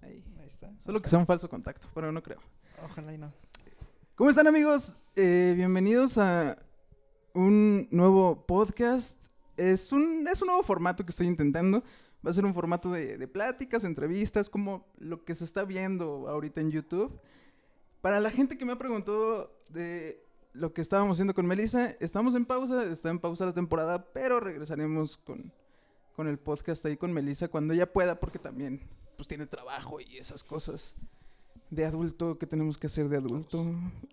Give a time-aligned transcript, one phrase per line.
[0.00, 0.24] Ahí.
[0.38, 0.72] Ahí está.
[0.80, 2.38] Solo que sea un falso contacto, pero no creo.
[2.84, 3.32] Ojalá y no.
[4.14, 4.94] ¿Cómo están amigos?
[5.16, 6.56] Eh, bienvenidos a
[7.34, 9.20] un nuevo podcast.
[9.56, 11.82] Es un, es un nuevo formato que estoy intentando.
[12.24, 16.28] Va a ser un formato de, de pláticas, entrevistas, como lo que se está viendo
[16.28, 17.18] ahorita en YouTube.
[18.00, 22.36] Para la gente que me ha preguntado de lo que estábamos haciendo con Melissa, estamos
[22.36, 25.52] en pausa, está en pausa la temporada, pero regresaremos con,
[26.14, 28.80] con el podcast ahí con Melissa cuando ella pueda, porque también
[29.16, 30.94] pues tiene trabajo y esas cosas
[31.70, 33.64] de adulto que tenemos que hacer de adulto.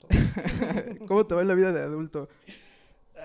[1.07, 2.29] ¿Cómo te va en la vida de adulto?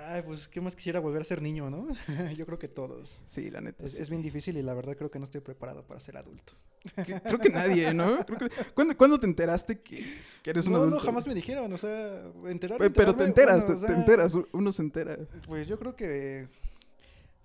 [0.08, 1.86] Ay, pues, ¿qué más quisiera volver a ser niño, no?
[2.36, 3.20] Yo creo que todos.
[3.26, 3.84] Sí, la neta.
[3.84, 6.52] Es, bien difícil y la verdad creo que no estoy preparado para ser adulto.
[6.96, 8.18] Creo que nadie, ¿no?
[8.26, 10.04] Creo que- ¿Cuándo, cuándo te enteraste que,
[10.42, 10.96] que eres un No, adulto?
[10.96, 13.86] no, jamás me dijeron, o sea, enterar, Pe- Pero te enteras, bueno, te, o te
[13.92, 15.16] sea, enteras, uno se entera.
[15.46, 16.48] Pues yo creo que,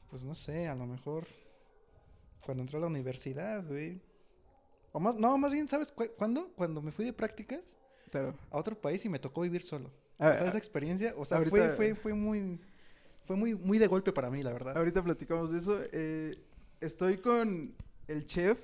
[0.09, 1.25] pues no sé, a lo mejor
[2.45, 4.01] cuando entré a la universidad, güey.
[4.91, 6.51] O más, no, más bien, ¿sabes cu- cuándo?
[6.55, 7.61] Cuando me fui de prácticas
[8.11, 8.33] Claro.
[8.49, 9.91] a otro país y me tocó vivir solo.
[10.17, 12.59] A- o sea, esa experiencia, o sea, ahorita- fue, fue, fue muy,
[13.25, 14.75] fue muy, muy de golpe para mí, la verdad.
[14.77, 15.79] Ahorita platicamos de eso.
[15.91, 16.37] Eh,
[16.81, 17.75] estoy con
[18.07, 18.59] el chef.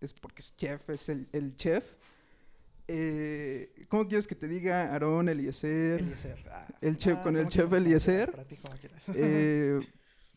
[0.00, 1.84] Es porque es chef, es el, el chef.
[2.86, 6.00] Eh, ¿Cómo quieres que te diga Aarón, Eliezer?
[6.00, 6.38] Eliezer.
[6.50, 8.30] Ah, el chef- ah, con el chef Eliezer.
[8.30, 9.02] Para ti, como quieras.
[9.14, 9.80] Eh,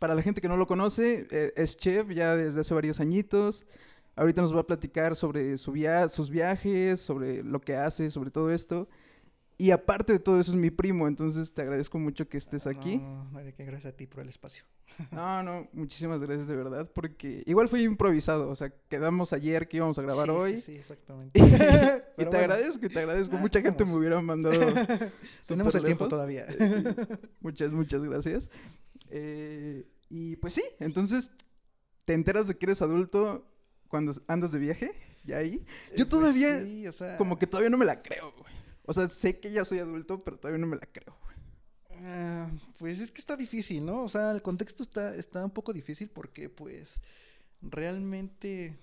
[0.02, 3.68] para la gente que no lo conoce, eh, es chef ya desde hace varios añitos.
[4.16, 8.32] Ahorita nos va a platicar sobre su via- sus viajes, sobre lo que hace, sobre
[8.32, 8.90] todo esto.
[9.60, 12.98] Y aparte de todo eso es mi primo, entonces te agradezco mucho que estés aquí.
[12.98, 14.64] No, no qué, gracias a ti por el espacio.
[15.12, 19.78] No, no, muchísimas gracias de verdad, porque igual fue improvisado, o sea, quedamos ayer que
[19.78, 20.56] íbamos a grabar Sí, hoy.
[20.56, 21.40] Sí, sí, exactamente.
[22.18, 23.38] Y te bueno, agradezco, y te agradezco.
[23.38, 24.60] Mucha gente me hubiera mandado.
[25.48, 26.46] Tenemos el tiempo todavía.
[26.48, 26.96] Eh,
[27.40, 28.50] muchas, muchas gracias.
[29.10, 31.32] Eh, y pues sí, entonces
[32.06, 33.46] te enteras de que eres adulto
[33.88, 34.92] cuando andas de viaje,
[35.24, 35.58] ya ahí.
[35.58, 38.54] Yo Eh, pues todavía, sí, o sea, como que todavía no me la creo, güey.
[38.84, 41.16] O sea, sé que ya soy adulto, pero todavía no me la creo,
[42.04, 44.04] ah, pues es que está difícil, ¿no?
[44.04, 47.00] O sea, el contexto está, está un poco difícil porque, pues,
[47.62, 48.78] realmente,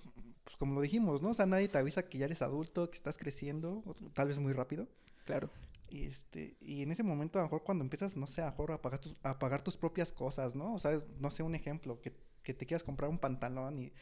[0.49, 1.31] pues como lo dijimos, ¿no?
[1.31, 3.83] O sea, nadie te avisa que ya eres adulto, que estás creciendo,
[4.15, 4.89] tal vez muy rápido.
[5.27, 5.51] Claro.
[5.91, 8.51] Y, este, y en ese momento, a lo mejor cuando empiezas, no sé, a lo
[8.53, 10.75] mejor a pagar tus, a pagar tus propias cosas, ¿no?
[10.75, 13.93] O sea, no sé, un ejemplo, que, que te quieras comprar un pantalón y, y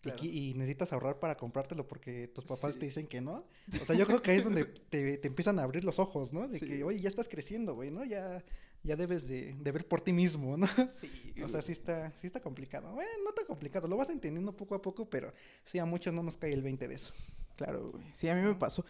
[0.00, 0.18] Claro.
[0.18, 2.80] qui- y necesitas ahorrar para comprártelo porque tus papás Sí.
[2.80, 3.44] te dicen que no.
[3.80, 6.32] O sea, yo creo que ahí es donde te, te empiezan a abrir los ojos,
[6.32, 6.48] ¿no?
[6.48, 6.66] De Sí.
[6.66, 8.04] que, oye, ya estás creciendo, güey, ¿no?
[8.04, 8.42] Ya,
[8.84, 10.66] ya debes de, de ver por ti mismo, ¿no?
[10.90, 11.10] Sí.
[11.44, 12.92] O sea, sí está, sí está complicado.
[12.92, 15.32] Bueno, no tan complicado, lo vas entendiendo poco a poco, pero
[15.64, 17.12] sí, a muchos no nos cae el 20 de eso.
[17.56, 18.04] Claro, güey.
[18.12, 18.84] Sí, a mí me pasó.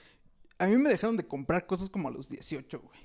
[0.59, 3.01] A mí me dejaron de comprar cosas como a los 18, güey.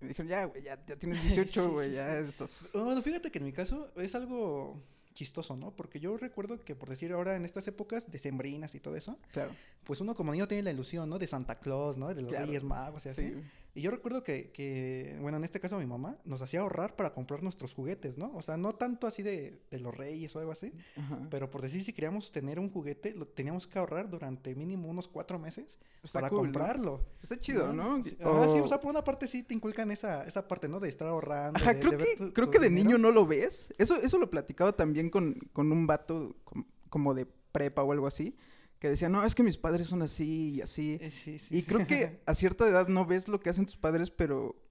[0.00, 2.28] Me dijeron, ya, güey, ya, ya tienes 18, Sí, güey, sí, ya sí.
[2.28, 2.70] estás...
[2.74, 4.82] Bueno, fíjate que en mi caso es algo
[5.12, 5.70] chistoso, ¿no?
[5.76, 9.52] Porque yo recuerdo que, por decir ahora, en estas épocas decembrinas y todo eso, Claro.
[9.84, 11.18] pues uno como niño tiene la ilusión, ¿no?
[11.18, 12.12] De Santa Claus, ¿no?
[12.12, 12.46] De los Claro.
[12.46, 13.28] Reyes Magos y así.
[13.28, 13.34] Sí.
[13.76, 17.12] Y yo recuerdo que, que, bueno, en este caso mi mamá nos hacía ahorrar para
[17.12, 18.30] comprar nuestros juguetes, ¿no?
[18.36, 21.18] O sea, no tanto así de, de los Reyes o algo así, Ajá.
[21.28, 25.08] pero por decir, si queríamos tener un juguete, lo teníamos que ahorrar durante mínimo unos
[25.08, 26.44] cuatro meses Está para cool, ¿no?
[26.52, 27.04] comprarlo.
[27.20, 27.94] Está chido, ¿no?
[27.96, 30.78] Ajá, sí, O- sea, por una parte sí te inculcan esa, esa parte, ¿no?
[30.78, 31.58] De estar ahorrando.
[31.58, 32.90] Ajá, de- creo de que, tu- creo tu que de dinero.
[32.90, 33.74] niño no lo ves.
[33.76, 38.06] Eso, eso lo platicaba también con, con un vato com- como de prepa o algo
[38.06, 38.36] así.
[38.84, 40.98] Que decía, no, es que mis padres son así y así.
[41.00, 41.66] Eh, sí, sí, Y sí.
[41.66, 44.62] creo que a cierta edad no ves lo que hacen tus padres, pero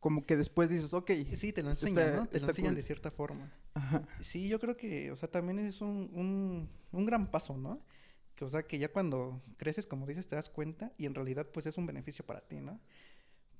[0.00, 1.10] como que después dices, ok.
[1.34, 2.26] Sí, te lo enseñan, está- ¿no?
[2.28, 2.76] Te lo enseñan cool.
[2.76, 3.52] de cierta forma.
[3.74, 4.08] Ajá.
[4.22, 7.84] Sí, yo creo que, o sea, también es un, un, un gran paso, ¿no?
[8.36, 11.46] Que, o sea, que ya cuando creces, como dices, te das cuenta y en realidad,
[11.52, 12.80] pues, es un beneficio para ti, ¿no?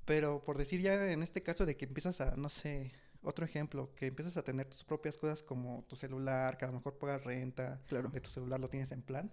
[0.07, 3.95] Pero por decir ya en este caso de que empiezas a, no sé, otro ejemplo,
[3.95, 7.25] que empiezas a tener tus propias cosas como tu celular, que a lo mejor pagas
[7.25, 8.09] renta, Claro.
[8.09, 9.31] de tu celular lo tienes en plan,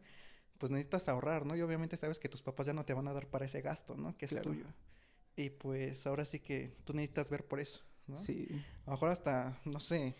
[0.57, 1.55] pues necesitas ahorrar, ¿no?
[1.55, 3.95] Y obviamente sabes que tus papás ya no te van a dar para ese gasto,
[3.95, 4.15] ¿no?
[4.17, 4.51] Que es Claro.
[4.51, 4.65] tuyo.
[5.35, 8.17] Y pues ahora sí que tú necesitas ver por eso, ¿no?
[8.17, 8.47] Sí.
[8.85, 10.15] A lo mejor hasta, no sé.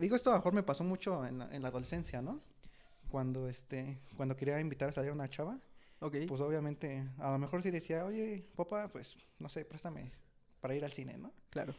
[0.00, 2.40] Digo, esto a lo mejor me pasó mucho en la, en la adolescencia, ¿no?
[3.10, 5.58] Cuando este, cuando quería invitar a salir a una chava,
[6.00, 6.16] Ok.
[6.26, 10.10] pues obviamente, a lo mejor sí decía, oye, papá, pues, no sé, préstame
[10.60, 11.32] para ir al cine, ¿no?
[11.50, 11.74] claro.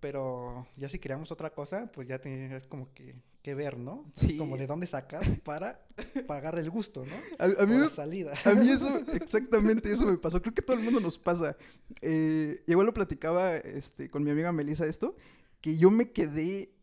[0.00, 4.10] Pero ya si queríamos otra cosa, pues ya tenías como que, que ver, ¿no?
[4.14, 4.36] Sí.
[4.36, 5.86] Como de dónde sacar para
[6.26, 7.14] pagar el gusto, ¿no?
[7.38, 8.34] A, a mí O la salida.
[8.44, 10.42] A mí eso, exactamente eso me pasó.
[10.42, 11.56] Creo que todo el mundo nos pasa.
[12.02, 15.16] Eh, igual lo platicaba este, con mi amiga Melissa esto,
[15.60, 16.76] que yo me quedé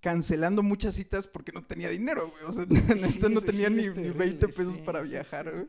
[0.00, 2.44] cancelando muchas citas porque no tenía dinero, güey.
[2.44, 5.68] O sea, no sí, tenía sí, ni, es ni terrible, 20 pesos para viajar, güey.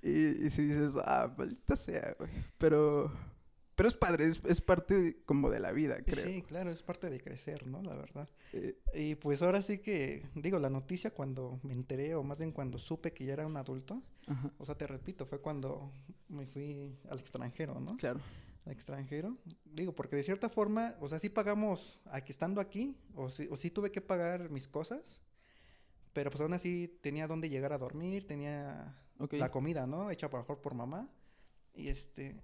[0.00, 2.30] Y, y si dices, ah, maldita sea, güey.
[2.56, 3.12] Pero,
[3.78, 6.24] Pero es padre, es, es parte como de la vida, creo.
[6.24, 7.80] Sí, claro, es parte de crecer, ¿no?
[7.80, 8.28] La verdad.
[8.52, 12.50] Eh, Y pues ahora sí que, digo, la noticia cuando me enteré, o más bien
[12.50, 15.92] cuando supe que ya era un adulto, ajá, o sea, te repito, fue cuando
[16.26, 17.96] me fui al extranjero, ¿no?
[17.98, 18.18] claro.
[18.66, 19.38] Al extranjero.
[19.64, 23.56] Digo, porque de cierta forma, o sea, sí pagamos aquí estando aquí, o sí, o
[23.56, 25.20] sí tuve que pagar mis cosas,
[26.12, 28.98] pero pues aún así tenía dónde llegar a dormir, tenía
[29.30, 30.10] la comida, ¿no?
[30.10, 31.08] Hecha por mejor por mamá.
[31.74, 32.42] Y este.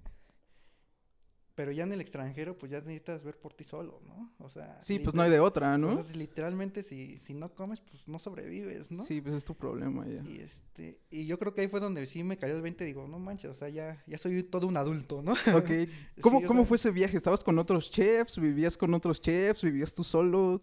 [1.57, 4.33] Pero ya en el extranjero, pues ya necesitas ver por ti solo, ¿no?
[4.39, 4.83] O sea.
[4.83, 6.03] Sí, pues no hay de otra, ¿no?
[6.03, 9.05] sea, literalmente, si, si no comes, pues no sobrevives, ¿no?
[9.05, 10.21] Sí, pues es tu problema ya.
[10.29, 10.99] Y este.
[11.11, 12.85] Y yo creo que ahí fue donde sí me cayó el 20.
[12.85, 15.33] Digo, no manches, o sea, ya, ya soy todo un adulto, ¿no?
[15.33, 15.71] Ok.
[16.21, 17.17] ¿Cómo, Sí, cómo sea- fue ese viaje?
[17.17, 18.39] ¿Estabas con otros chefs?
[18.41, 19.63] ¿Vivías con otros chefs?
[19.63, 20.61] ¿Vivías tú solo?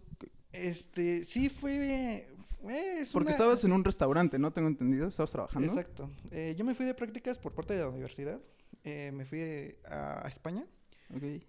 [0.52, 1.24] Este.
[1.24, 2.28] Sí, fue.
[2.60, 4.52] fue- es Porque una- estabas en un restaurante, ¿no?
[4.52, 5.08] Tengo entendido.
[5.08, 5.66] Estabas trabajando.
[5.68, 6.10] Exacto.
[6.30, 8.38] Eh, yo me fui de prácticas por parte de la universidad.
[8.84, 9.40] Eh, me fui
[9.88, 10.66] a España.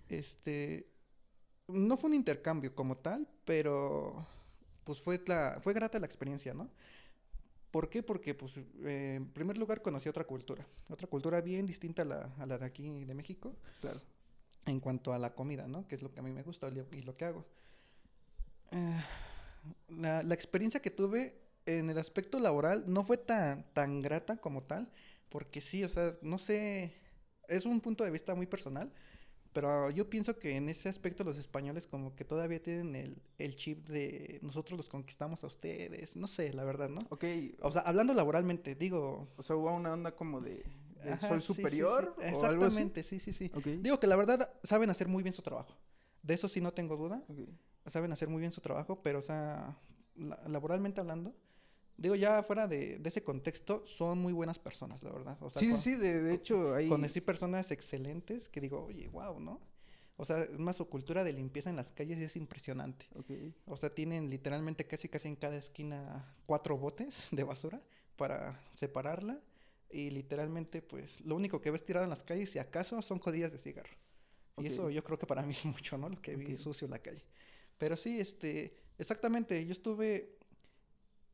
[0.10, 0.88] Este,
[1.68, 4.26] no fue un intercambio como tal, pero
[4.84, 6.70] pues fue la, fue grata la experiencia, ¿no?
[7.72, 8.04] ¿Por qué?
[8.04, 12.22] Porque, pues, eh, en primer lugar conocí otra cultura, otra cultura bien distinta a la,
[12.38, 14.00] a la de aquí de México, Claro.
[14.66, 15.88] en cuanto a la comida, ¿no?
[15.88, 17.46] Que es lo que a mí me gusta y lo- y lo que hago.
[18.72, 19.02] Eh,
[19.90, 24.62] la, la experiencia que tuve en el aspecto laboral no fue tan, tan grata como
[24.64, 24.92] tal,
[25.30, 26.94] porque sí, o sea, no sé,
[27.48, 28.92] es un punto de vista muy personal,
[29.54, 33.56] pero yo pienso que en ese aspecto los españoles como que todavía tienen el, el
[33.56, 37.00] chip de nosotros los conquistamos a ustedes, no sé, la verdad, ¿no?
[37.10, 37.24] Ok.
[37.62, 39.30] O sea, hablando laboralmente, digo...
[39.38, 40.66] O sea, hubo una onda como de,
[41.04, 42.36] de ajá, soy sí, sí, sí, superior o algo así.
[42.46, 43.52] Exactamente, sí, sí, sí.
[43.54, 43.66] Ok.
[43.82, 45.78] Digo que la verdad saben hacer muy bien su trabajo.
[46.22, 47.24] De eso sí no tengo duda.
[47.28, 47.40] ok.
[47.86, 49.78] Saben hacer muy bien su trabajo, pero, o sea,
[50.16, 51.36] la- laboralmente hablando,
[51.98, 55.38] digo, ya fuera de, de ese contexto, son muy buenas personas, la verdad.
[55.42, 55.96] O sea, Sí, sí, con- sí.
[55.96, 56.90] De, de hecho, ahí...
[56.90, 59.62] Conocí personas excelentes que digo, oye, wow, ¿no?
[60.16, 63.08] O sea, es más, su cultura de limpieza en las calles es impresionante.
[63.16, 63.32] Ok.
[63.66, 67.82] O sea, tienen literalmente casi casi en cada esquina cuatro botes de basura
[68.16, 69.42] para separarla.
[69.90, 73.52] Y literalmente, pues, lo único que ves tirado en las calles, si acaso, son jodillas
[73.52, 73.96] de cigarro.
[74.58, 76.10] Y eso yo creo que para mí es mucho, ¿no?
[76.10, 77.24] Lo que vi sucio en la calle.
[77.80, 80.38] Pero sí, este, exactamente, yo estuve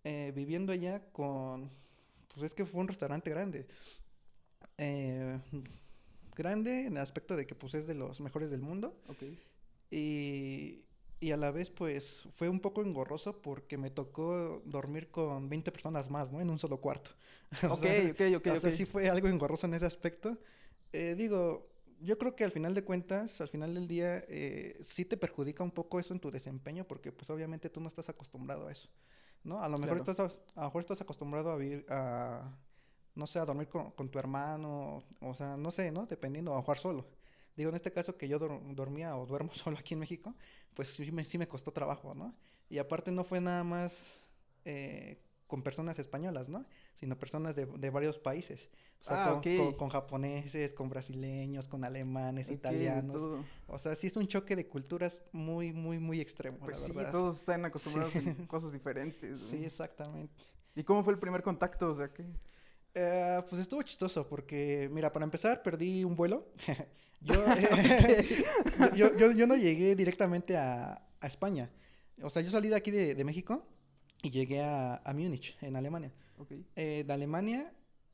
[0.03, 1.71] eh, viviendo allá con,
[2.33, 3.67] pues es que fue un restaurante grande.
[4.77, 5.39] Eh,
[6.35, 8.95] grande en el aspecto de que pues es de los mejores del mundo.
[9.91, 10.85] Y,
[11.19, 15.71] y a la vez, pues, fue un poco engorroso porque me tocó dormir con 20
[15.71, 16.41] personas más, ¿no?
[16.41, 17.11] En un solo cuarto.
[17.69, 18.71] O Ok, sea, ok, ok, o sea, ok.
[18.71, 20.37] sí fue algo engorroso en ese aspecto.
[20.93, 21.69] Eh, digo,
[22.01, 25.63] yo creo que al final de cuentas, al final del día, eh, sí te perjudica
[25.63, 28.89] un poco eso en tu desempeño porque, pues, obviamente tú no estás acostumbrado a eso,
[29.43, 29.61] ¿no?
[29.61, 30.03] A lo mejor, Claro.
[30.03, 30.19] estás,
[30.55, 32.51] a lo mejor estás acostumbrado a vivir, a,
[33.15, 36.05] no sé, a dormir con, con tu hermano, o sea, no sé, ¿no?
[36.05, 37.07] Dependiendo, a jugar solo.
[37.55, 40.35] Digo, en este caso que yo dor- dormía o duermo solo aquí en México,
[40.73, 42.35] pues sí me, sí me costó trabajo, ¿no?
[42.69, 44.21] Y aparte no fue nada más
[44.65, 46.65] eh, con personas españolas, ¿no?
[46.93, 48.69] Sino personas de, de varios países.
[49.01, 49.57] O sea, Ah, con, ok.
[49.57, 53.15] con- con japoneses, con brasileños, con alemanes, Ok, de italianos.
[53.15, 53.45] todo.
[53.67, 56.91] O sea, sí es un choque de culturas muy, muy, muy extremo, Pues la sí,
[56.93, 57.11] verdad.
[57.11, 59.39] todos están acostumbrados a cosas diferentes.
[59.51, 59.65] Sí, ¿no?
[59.65, 60.33] exactamente.
[60.75, 61.89] ¿Y cómo fue el primer contacto?
[61.89, 62.25] O sea, que...
[62.95, 66.47] Eh, pues estuvo chistoso porque, mira, para empezar perdí un vuelo.
[67.21, 68.25] yo, eh,
[68.95, 71.69] yo, yo, yo no llegué directamente a, a España.
[72.21, 73.65] O sea, yo salí de aquí de, de México
[74.23, 76.11] y llegué a, a Múnich, en Alemania.
[76.37, 76.51] Ok.
[76.75, 77.71] Eh, de Alemania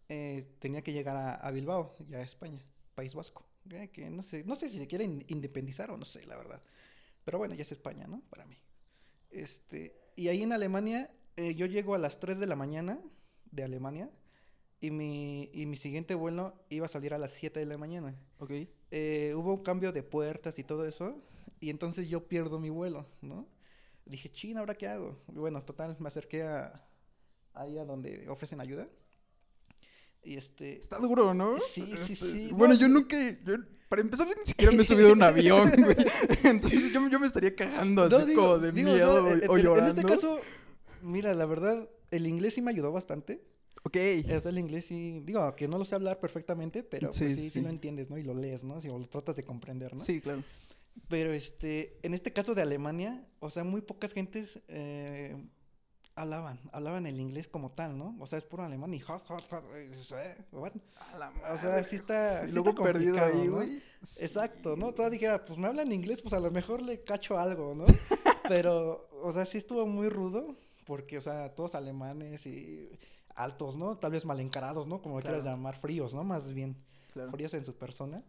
[0.10, 2.64] eh, tenía que llegar a, a Bilbao, ya a España,
[2.96, 3.46] País Vasco.
[3.72, 6.38] eh, que no sé, no sé si se quiere in- independizar o no sé, la
[6.38, 6.62] verdad.
[7.26, 8.22] Pero bueno, ya es España, ¿no?
[8.30, 8.58] Para mí.
[9.32, 13.00] Este, y ahí en Alemania, eh, yo llego a las 3 de la mañana
[13.52, 14.10] de Alemania
[14.82, 18.16] y mi, y mi siguiente vuelo iba a salir a las 7 de la mañana.
[18.40, 18.52] Ok.
[18.92, 21.22] Eh, hubo un cambio de puertas y todo eso,
[21.60, 23.48] y entonces yo pierdo mi vuelo, ¿no?
[24.06, 25.20] Dije, china, ¿ahora qué hago?
[25.30, 26.88] Y bueno, total, me acerqué a
[27.54, 28.88] ahí a donde ofrecen ayuda.
[30.26, 31.60] Y este, Está duro, ¿no?
[31.60, 33.16] Sí, sí, Este, sí, Bueno, no, yo nunca.
[33.44, 35.96] yo- para empezar, yo ni siquiera me he subido a un avión, güey.
[36.44, 39.24] Entonces yo, yo me estaría cagando así No, digo- como de digo, o sea, miedo
[39.24, 39.92] o, o en- llorando.
[39.92, 40.42] En este caso,
[41.04, 43.44] mira, la verdad, el inglés sí me ayudó bastante.
[43.84, 43.94] Ok.
[43.94, 47.42] Sea, el inglés sí, digo, que no lo sé hablar perfectamente, pero Sí, pues sí,
[47.44, 47.62] sí, sí, sí.
[47.62, 48.18] lo entiendes, ¿no?
[48.18, 48.82] Y lo lees, ¿no?
[48.82, 50.04] Si, o lo tratas de comprender, ¿no?
[50.04, 50.44] Sí, claro.
[51.08, 55.36] Pero este, en este caso de Alemania, o sea, muy pocas gentes eh,
[56.16, 58.16] hablaban, hablaban el inglés como tal, ¿no?
[58.20, 59.92] O sea, es puro alemán y hot, hot, hot, eh,
[60.54, 63.56] O sea, sí está, Y sí luego está perdido ahí, ¿no?
[63.56, 63.82] güey.
[64.02, 64.24] Sí.
[64.26, 64.94] Exacto, ¿no?
[64.94, 67.86] Toda dijera, pues me hablan inglés, pues a lo mejor le cacho algo, ¿no?
[68.50, 70.56] Pero, o sea, sí estuvo muy rudo,
[70.86, 72.90] porque, o sea, todos alemanes y
[73.36, 73.98] altos, ¿no?
[73.98, 75.02] Tal vez mal encarados, ¿no?
[75.02, 76.24] Como lo quieras llamar, fríos, ¿no?
[76.24, 76.76] Más bien,
[77.14, 77.32] Claro.
[77.32, 78.24] fríos en su persona.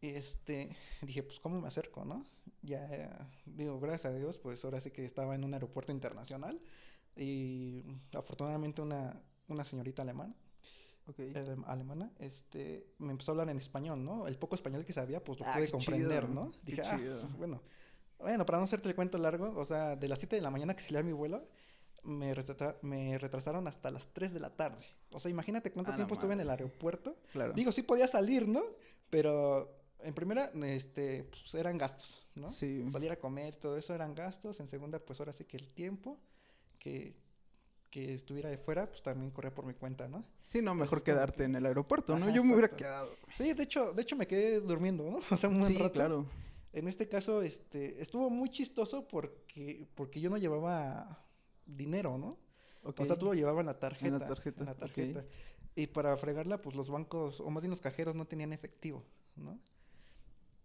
[0.00, 2.26] Este, dije, pues, ¿cómo me acerco, no?
[2.62, 6.60] Ya, digo, gracias a Dios, pues ahora sí que estaba en un aeropuerto internacional
[7.16, 7.84] y
[8.16, 10.34] afortunadamente una, una señorita alemana,
[11.34, 14.26] alem- alemana, este, me empezó a hablar en español, ¿no?
[14.28, 16.52] El poco español que sabía, pues lo Ah, pude comprender, chido, ¿no?
[16.62, 17.60] Dije, ah, bueno.
[18.18, 20.74] Bueno, para no hacerte el cuento largo, o sea, de las 7 de la mañana
[20.76, 21.44] que salía mi vuelo,
[22.04, 22.32] me,
[22.82, 24.86] me retrasaron hasta las 3 de la tarde.
[25.10, 27.16] O sea, imagínate cuánto A la tiempo estuve en el aeropuerto.
[27.32, 27.52] Claro.
[27.52, 28.62] Digo, sí podía salir, ¿no?
[29.10, 32.50] Pero en primera, este, pues eran gastos, ¿no?
[32.52, 32.88] Sí.
[32.90, 34.60] Salir a comer, todo eso eran gastos.
[34.60, 36.20] En segunda, pues ahora sí que el tiempo
[36.82, 37.14] que,
[37.90, 40.24] que estuviera de fuera, pues también corría por mi cuenta, ¿no?
[40.38, 42.26] Sí, no, mejor quedarte que- en el aeropuerto, ¿no?
[42.26, 43.14] Ajá, Yo me hubiera quedado.
[43.32, 45.18] Sí, de hecho, de hecho me quedé durmiendo, ¿no?
[45.30, 45.92] O sea, un buen Sí, rato.
[45.92, 46.26] claro.
[46.72, 51.24] En este caso, este, estuvo muy chistoso porque, porque yo no llevaba
[51.66, 52.30] dinero, ¿no?
[52.82, 54.26] O sea, tú lo llevabas en la tarjeta.
[54.26, 55.24] tarjeta, En la tarjeta.
[55.76, 59.04] Y para fregarla, pues los bancos, o más bien los cajeros, no tenían efectivo,
[59.36, 59.60] ¿no?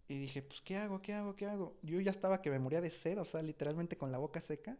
[0.07, 1.00] Y dije, pues, ¿qué hago?
[1.01, 1.36] ¿Qué hago?
[1.36, 1.77] ¿Qué hago?
[1.83, 4.77] Yo ya estaba que me moría de sed, o sea, literalmente con la boca seca.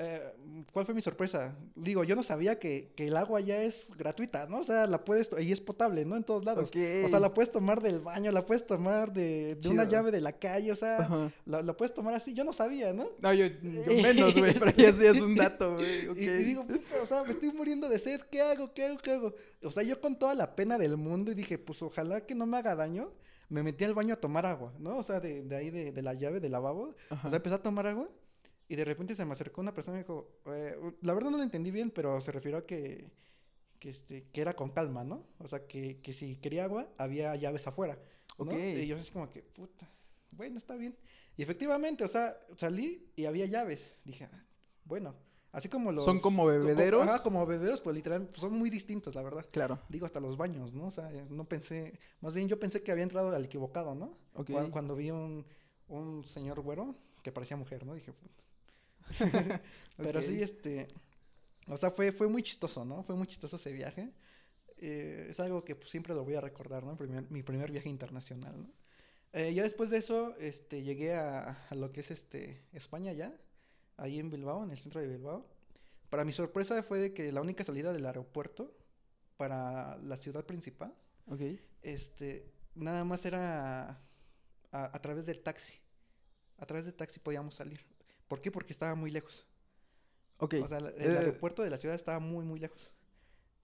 [0.00, 0.32] Eh,
[0.72, 1.56] ¿Cuál fue mi sorpresa?
[1.74, 4.60] Digo, yo no sabía que, que el agua ya es gratuita, ¿no?
[4.60, 6.16] O sea, la puedes, y es potable, ¿no?
[6.16, 6.68] En todos lados.
[6.68, 6.76] Ok.
[7.04, 10.20] O sea, la puedes tomar del baño, la puedes tomar de, de una llave de
[10.20, 12.32] la calle, o sea, la, la puedes tomar así.
[12.32, 13.08] Yo no sabía, ¿no?
[13.20, 15.88] No, yo, yo menos, güey, pero ya sí es un dato, güey.
[16.18, 18.72] Y, y digo, puta, o sea, me estoy muriendo de sed, ¿qué hago?
[18.72, 18.98] ¿Qué hago?
[18.98, 19.34] ¿Qué hago?
[19.64, 22.46] O sea, yo con toda la pena del mundo y dije, pues ojalá que no
[22.46, 23.12] me haga daño.
[23.48, 24.98] Me metí al baño a tomar agua, ¿no?
[24.98, 26.94] O sea, de, de ahí de, de la llave, del lavabo.
[27.10, 28.08] O sea, empecé a tomar agua
[28.68, 31.38] y de repente se me acercó una persona y me dijo, eh, la verdad no
[31.38, 33.10] lo entendí bien, pero se refirió a que,
[33.78, 35.24] que, este, que era con calma, ¿no?
[35.38, 37.98] O sea, que, que si quería agua, había llaves afuera,
[38.38, 38.44] ¿no?
[38.44, 38.52] Ok.
[38.54, 39.90] Y yo así como que, puta,
[40.32, 40.96] bueno, está bien.
[41.36, 43.96] Y efectivamente, o sea, salí y había llaves.
[44.04, 44.44] Dije, ah,
[44.84, 45.14] bueno,
[45.52, 46.04] así como los...
[46.04, 47.02] ¿Son como co- bebederos?
[47.08, 49.46] Ajá, como bebederos, pues literal, pues, son muy distintos, la verdad.
[49.52, 49.78] Claro.
[49.88, 50.86] Digo, hasta los baños, ¿no?
[50.88, 54.18] O sea, eh, no pensé, más bien yo pensé que había entrado al equivocado, ¿no?
[54.34, 54.50] Ok.
[54.50, 55.46] Cuan- Cuando, vi un,
[55.86, 57.94] un señor güero que parecía mujer, ¿no?
[57.94, 58.34] Dije, pues...
[60.00, 60.88] Pero sí, este...
[61.68, 63.02] O sea, fue, fue muy chistoso, ¿no?
[63.02, 64.12] Fue muy chistoso ese viaje.
[64.78, 66.96] Eh, es algo que pues, siempre lo voy a recordar, ¿no?
[66.96, 68.70] Primer- mi primer viaje internacional, ¿no?
[69.34, 73.36] Eh, ya después de eso, este, llegué a, a lo que es este, España ya,
[73.96, 75.46] ahí en Bilbao, en el centro de Bilbao.
[76.10, 78.74] Para mi sorpresa fue de que la única salida del aeropuerto
[79.36, 80.92] para la ciudad principal,
[81.82, 83.98] este, nada más era a,
[84.72, 85.78] a través del taxi.
[86.58, 87.80] A través del taxi podíamos salir.
[88.28, 88.50] ¿Por qué?
[88.52, 89.46] Porque estaba muy lejos.
[90.38, 90.54] Ok.
[90.62, 92.94] O sea, el Eh, aeropuerto de la ciudad estaba muy, muy lejos.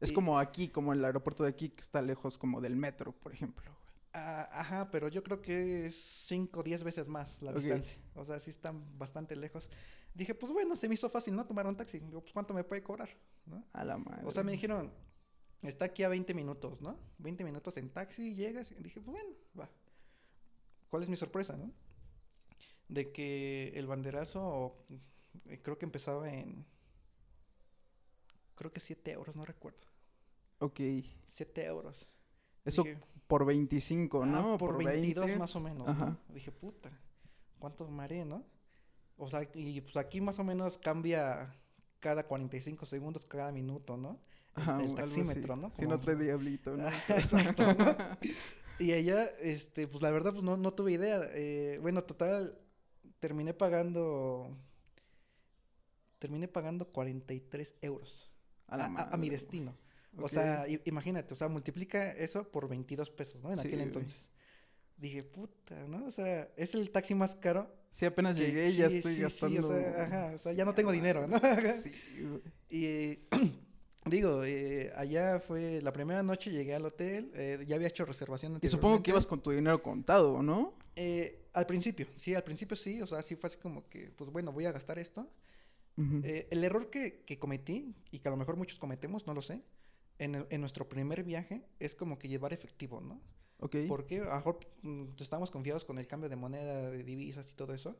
[0.00, 3.12] es y- como aquí, como el aeropuerto de aquí, que está lejos como del metro,
[3.12, 3.70] por ejemplo.
[4.12, 5.94] Ah, ajá, pero yo creo que es
[6.26, 7.56] 5 o 10 veces más la Ok.
[7.58, 7.98] distancia.
[8.14, 9.70] O sea, sí están bastante lejos.
[10.14, 11.44] Dije, pues bueno, se me hizo fácil, ¿no?
[11.46, 11.98] Tomar un taxi.
[12.00, 13.08] Digo, pues ¿cuánto me puede cobrar?
[13.46, 13.64] ¿No?
[13.72, 14.22] A la madre.
[14.26, 14.92] O sea, me dijeron,
[15.62, 16.96] está aquí a 20 minutos, ¿no?
[17.18, 18.70] 20 minutos en taxi, llegas.
[18.72, 19.68] Y dije, pues bueno, va.
[20.90, 21.72] ¿Cuál es mi sorpresa, no?
[22.94, 24.76] De que el banderazo,
[25.46, 26.64] eh, creo que empezaba en.
[28.54, 29.82] Creo que 7 euros, no recuerdo.
[30.60, 30.80] Ok.
[31.26, 32.08] 7 euros.
[32.64, 34.58] Eso Dije, por 25, ah, ¿no?
[34.58, 35.38] por, 22 20.
[35.40, 36.06] más o menos, Ajá.
[36.06, 36.34] ¿no?
[36.34, 36.90] Dije, puta,
[37.58, 38.44] ¿cuánto maré, no?
[39.16, 41.52] O sea, y pues aquí más o menos cambia
[41.98, 44.20] cada 45 segundos, cada minuto, ¿no?
[44.56, 45.70] El, Ajá, el taxímetro, ¿no?
[45.72, 46.86] Si no Como- trae diablito, ¿no?
[47.08, 47.96] Exacto, ¿no?
[48.78, 51.20] Y allá, este, pues la verdad, pues no, no tuve idea.
[51.32, 52.58] Eh, bueno, total,
[53.24, 54.54] terminé pagando,
[56.18, 58.30] terminé pagando 43 euros
[58.68, 59.74] A a, la a- a madre, mi destino.
[60.18, 63.50] O sea, imagínate, o sea, multiplica eso por 22 pesos, ¿no?
[63.50, 63.86] En Sí, aquel güey.
[63.88, 64.30] entonces.
[64.98, 66.04] Dije, puta, ¿no?
[66.06, 67.74] O sea, es el taxi más caro.
[67.90, 69.68] Sí, apenas que- llegué y ya sí, estoy sí, sí, gastando.
[69.68, 71.40] o sea, ajá, o sea, ya no tengo dinero, ¿no?
[71.82, 72.42] Sí, güey.
[72.68, 73.18] Y
[74.06, 78.58] digo, eh, allá fue la primera noche, llegué al hotel, eh, ya había hecho reservación
[78.60, 80.74] Y supongo que ibas con tu dinero contado, ¿no?
[80.96, 84.30] Eh, al principio, sí, al principio sí, o sea, sí fue así como que, pues
[84.30, 85.28] bueno, voy a gastar esto.
[85.96, 89.40] Eh, el error que, que cometí, y que a lo mejor muchos cometemos, no lo
[89.42, 89.62] sé,
[90.18, 93.20] en, el- en nuestro primer viaje es como que llevar efectivo, ¿no?
[93.60, 93.76] ok.
[93.86, 97.54] Porque a lo mejor mm, estábamos confiados con el cambio de moneda, de divisas y
[97.54, 97.96] todo eso.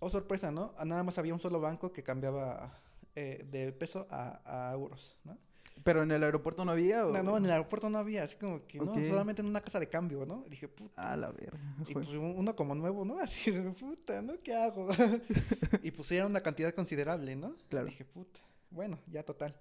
[0.00, 0.74] Oh, sorpresa, ¿no?
[0.84, 2.78] Nada más había un solo banco que cambiaba
[3.14, 5.38] eh, de peso a, a euros, ¿no?
[5.82, 7.04] Pero en el aeropuerto no había.
[7.06, 7.12] ¿o?
[7.12, 9.80] No, no, en el aeropuerto no había, así como que, no, solamente en una casa
[9.80, 10.44] de cambio, ¿no?
[10.48, 11.12] Dije, puta.
[11.12, 11.58] A la verga.
[11.88, 13.18] Y pues un- uno como nuevo, ¿no?
[13.20, 14.34] Así, puta, ¿no?
[14.42, 14.88] ¿Qué hago?
[15.82, 17.56] y pues era una cantidad considerable, ¿no?
[17.68, 17.86] Claro.
[17.86, 18.40] Dije, puta.
[18.70, 19.54] Bueno, ya total.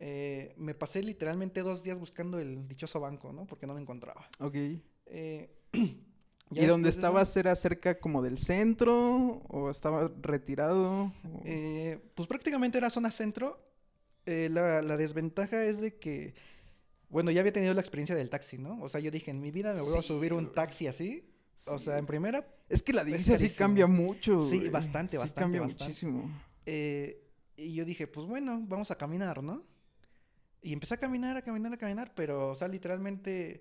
[0.00, 3.46] Eh, me pasé literalmente dos días buscando el dichoso banco, ¿no?
[3.46, 4.28] Porque no lo encontraba.
[4.40, 4.56] Ok.
[5.06, 5.50] Eh,
[6.50, 11.04] ¿Y ya dónde después de eso, estabas era cerca como del centro o estaba retirado?
[11.24, 13.60] o- eh, pues prácticamente era zona centro.
[14.26, 16.34] Eh, la, la desventaja es de que,
[17.08, 18.80] bueno, ya había tenido la experiencia del taxi, ¿no?
[18.82, 21.30] O sea, yo dije, en mi vida me voy a Sí, subir un taxi así.
[21.66, 21.84] O Sí.
[21.84, 24.40] sea, en primera, Es que la divisa sí cambia mucho.
[24.40, 24.70] Sí, güey.
[24.70, 25.84] bastante, Sí bastante, cambia bastante.
[25.84, 26.30] muchísimo.
[26.66, 27.20] eh,
[27.56, 29.62] y yo dije, pues bueno, vamos a caminar, ¿no?
[30.62, 33.60] Y empecé a caminar, a caminar, a caminar, pero, o sea, literalmente,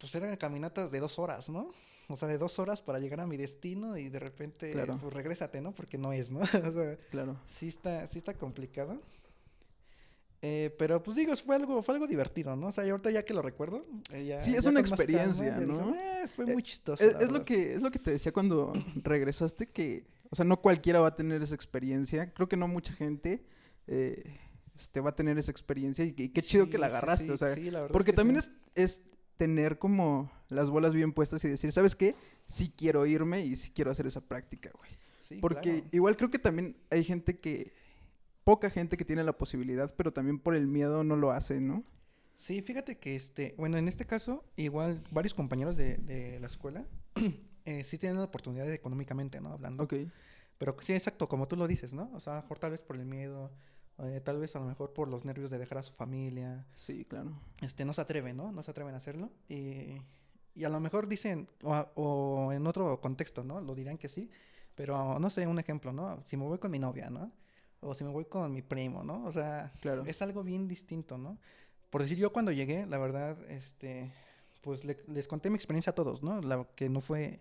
[0.00, 1.70] pues eran caminatas de dos horas, ¿no?
[2.08, 4.98] O sea, de dos horas para llegar a mi destino y de repente, Claro.
[5.00, 5.72] pues regrésate, ¿no?
[5.72, 6.40] Porque no es, ¿no?
[6.70, 7.36] o sea, Claro.
[7.46, 9.00] sí está, sí está complicado.
[10.42, 12.68] Eh, pero pues digo, fue algo, fue algo divertido, ¿no?
[12.68, 14.96] O sea, y ahorita ya que lo recuerdo, eh, ya- Sí, es ya una calma,
[14.96, 15.94] experiencia, ya dije, ¿no?
[15.94, 17.04] "Eh, fue Eh, muy chistoso.
[17.04, 17.44] Es, es lo verdad".
[17.44, 18.72] que, es lo que te decía cuando
[19.04, 22.32] regresaste, que, o sea, no cualquiera va a tener esa experiencia.
[22.32, 23.44] Creo que no mucha gente
[23.86, 24.38] eh,
[24.74, 27.32] este, va a tener esa experiencia y, qué chido que la Sí, sí, agarraste, sí,
[27.32, 29.02] o sea, sí, la verdad porque que también es, es
[29.40, 32.14] tener como las bolas bien puestas y decir, ¿sabes qué?
[32.44, 34.90] Sí quiero irme y sí quiero hacer esa práctica, güey.
[35.20, 35.88] Sí, Porque claro.
[35.92, 37.72] igual creo que también hay gente que,
[38.44, 41.84] poca gente que tiene la posibilidad, pero también por el miedo no lo hace, ¿no?
[42.34, 46.84] Sí, fíjate que este, bueno, en este caso, igual varios compañeros de, de la escuela
[47.64, 49.54] eh, sí tienen oportunidades económicamente, ¿no?
[49.54, 49.84] Hablando.
[49.84, 49.94] Ok.
[50.58, 52.10] Pero sí, exacto, como tú lo dices, ¿no?
[52.12, 53.50] O sea, mejor tal vez por el miedo,
[54.02, 57.04] eh, tal vez a lo mejor por los nervios de dejar a su familia, Sí,
[57.04, 57.32] claro.
[57.60, 58.52] este, no se atreven, ¿no?
[58.52, 59.30] No se atreven a hacerlo.
[59.48, 59.96] Y,
[60.54, 63.60] y a lo mejor dicen, o, o en otro contexto, ¿no?
[63.60, 64.30] Lo dirán que sí,
[64.74, 66.20] pero no sé, un ejemplo, ¿no?
[66.24, 67.30] Si me voy con mi novia, ¿no?
[67.80, 69.24] O si me voy con mi primo, ¿no?
[69.24, 70.04] O sea, Claro.
[70.06, 71.38] es algo bien distinto, ¿no?
[71.90, 74.12] Por decir, yo cuando llegué, la verdad, este,
[74.60, 76.40] pues le- les conté mi experiencia a todos, ¿no?
[76.42, 77.40] La que no fue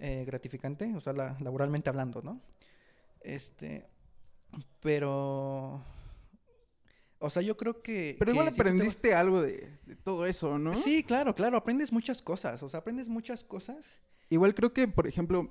[0.00, 2.40] eh, gratificante, o sea, la- laboralmente hablando, ¿no?
[3.20, 3.86] Este,
[4.80, 5.82] pero,
[7.18, 8.16] o sea, yo creo que...
[8.18, 10.74] Pero que igual si te aprendiste algo de, de todo eso, ¿no?
[10.74, 14.00] Sí, claro, claro, aprendes muchas cosas, o sea, aprendes muchas cosas.
[14.30, 15.50] Igual creo que, por ejemplo,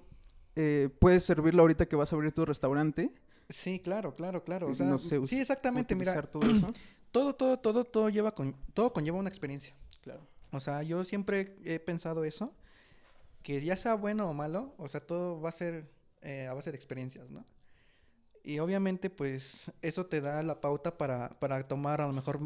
[0.56, 3.12] eh, puedes servirlo ahorita que vas a abrir tu restaurante.
[3.50, 6.74] Sí, claro, claro, claro, o sea, no sé, sí, exactamente, mira, todo eso.
[7.12, 9.76] todo, todo, todo, todo lleva con, todo conlleva una experiencia.
[10.02, 10.28] Claro.
[10.52, 12.54] O sea, yo siempre he pensado eso,
[13.42, 15.90] que ya sea bueno o malo, o sea, todo va a ser
[16.22, 17.46] eh, a base de experiencias, ¿no?
[18.44, 22.40] Y obviamente, pues, eso te da la pauta para, para tomar a lo mejor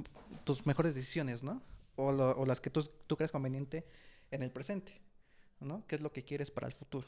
[0.44, 1.62] tus mejores decisiones, ¿no?
[1.96, 3.84] O, lo- o las que tú, tú creas conveniente
[4.30, 5.02] en el presente,
[5.60, 5.86] ¿no?
[5.88, 7.08] ¿Qué es lo que quieres para el futuro?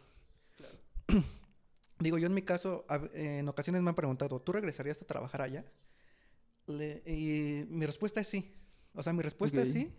[2.00, 5.66] Digo, yo en mi caso, en ocasiones me han preguntado, ¿tú regresarías a trabajar allá?
[6.66, 8.56] Le- y mi respuesta es sí.
[8.94, 9.94] O sea, mi respuesta es sí,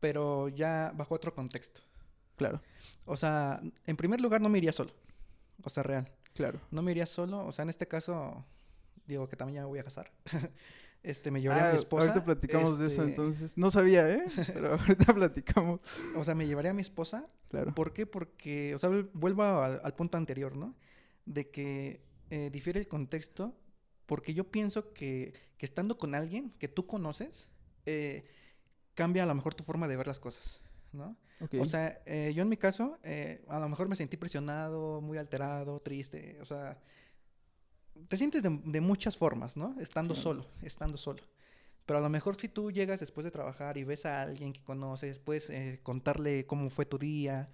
[0.00, 1.82] pero ya bajo otro contexto.
[2.36, 2.62] Claro,
[3.04, 4.92] O sea, en primer lugar no me iría solo.
[5.62, 6.08] O sea, real.
[6.34, 6.60] Claro.
[6.70, 7.46] No me iría solo.
[7.46, 8.44] O sea, en este caso,
[9.06, 10.12] digo que también ya me voy a casar.
[11.02, 12.08] este, me llevaría a Ah, mi esposa.
[12.08, 13.56] ahorita platicamos de eso este, entonces.
[13.58, 14.24] No sabía, ¿eh?
[14.46, 15.80] Pero ahorita platicamos.
[16.16, 17.26] O sea, me llevaría a mi esposa.
[17.48, 17.74] Claro.
[17.74, 18.06] ¿Por qué?
[18.06, 20.74] Porque, o sea, vuel- vuelvo al, al punto anterior, ¿no?
[21.24, 23.56] De que eh, difiere el contexto.
[24.06, 27.48] Porque yo pienso que, que estando con alguien que tú conoces,
[27.84, 28.24] eh,
[28.94, 30.62] cambia a lo mejor tu forma de ver las cosas,
[30.92, 31.14] ¿no?
[31.60, 35.18] O sea, eh, yo en mi caso, eh, a lo mejor me sentí presionado, muy
[35.18, 36.78] alterado, triste, o sea,
[38.08, 39.74] te sientes de, de muchas formas, ¿no?
[39.80, 40.22] Estando Claro.
[40.22, 41.22] solo, estando solo.
[41.86, 44.62] Pero a lo mejor si tú llegas después de trabajar y ves a alguien que
[44.62, 47.48] conoces, puedes eh, contarle cómo fue tu día,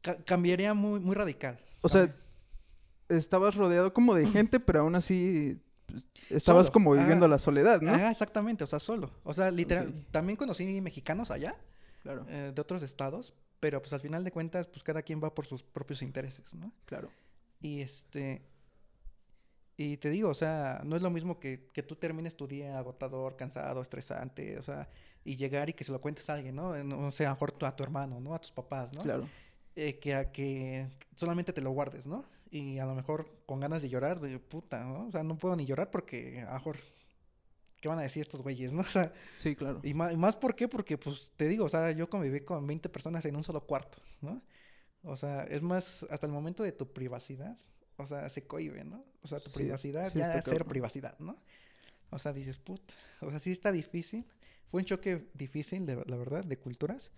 [0.00, 1.60] ca- cambiaría muy, muy radical.
[1.82, 2.14] O sea,
[3.08, 6.72] estabas rodeado como de gente, pero aún así pues, estabas Solo.
[6.72, 7.30] como viviendo Ajá.
[7.32, 7.92] la soledad, ¿no?
[7.92, 9.10] Ah, exactamente, o sea, solo.
[9.24, 11.54] O sea, literal, también conocí mexicanos allá,
[12.02, 15.34] Claro, eh, de otros estados, pero pues al final de cuentas, pues cada quien va
[15.34, 16.72] por sus propios intereses, ¿no?
[16.86, 17.10] claro.
[17.60, 18.42] Y este.
[19.76, 22.78] Y te digo, o sea, no es lo mismo que, que tú termines tu día
[22.78, 24.88] agotador, cansado, estresante, o sea,
[25.24, 26.76] y llegar y que se lo cuentes a alguien, ¿no?
[26.82, 28.34] No sé, a tu- a tu hermano, ¿no?
[28.34, 29.02] A tus papás, ¿no?
[29.02, 29.28] Claro.
[29.76, 32.24] Eh, que a que solamente te lo guardes, ¿no?
[32.50, 35.06] Y a lo mejor con ganas de llorar, de puta, ¿no?
[35.06, 36.58] O sea, no puedo ni llorar porque a
[37.80, 38.82] ¿qué van a decir estos güeyes, no?
[38.86, 39.80] O sea, Sí, claro.
[39.82, 40.68] y más, y más ¿por qué?
[40.68, 43.98] Porque, pues, te digo, o sea, yo conviví con 20 personas en un solo cuarto,
[44.20, 44.42] ¿no?
[45.02, 47.56] O sea, es más, hasta el momento de tu privacidad,
[47.96, 49.04] o sea, se cohibe, ¿no?
[49.22, 51.36] O sea, tu Sí, privacidad sí ya es ser privacidad, ¿no?
[52.10, 54.24] O sea, dices, puta, o sea, sí está difícil.
[54.66, 57.10] Fue un choque difícil, de, la verdad, de culturas.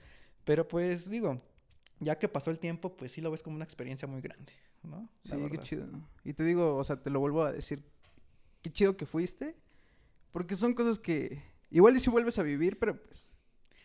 [0.44, 1.40] Pero pues, digo,
[2.00, 5.08] ya que pasó el tiempo, pues sí lo ves como una experiencia muy grande, ¿no?
[5.22, 5.86] Sí, qué chido.
[6.24, 7.84] Y te digo, o sea, te lo vuelvo a decir,
[8.62, 9.56] qué chido que fuiste,
[10.32, 13.26] porque son cosas que igual y si vuelves a vivir, pero pues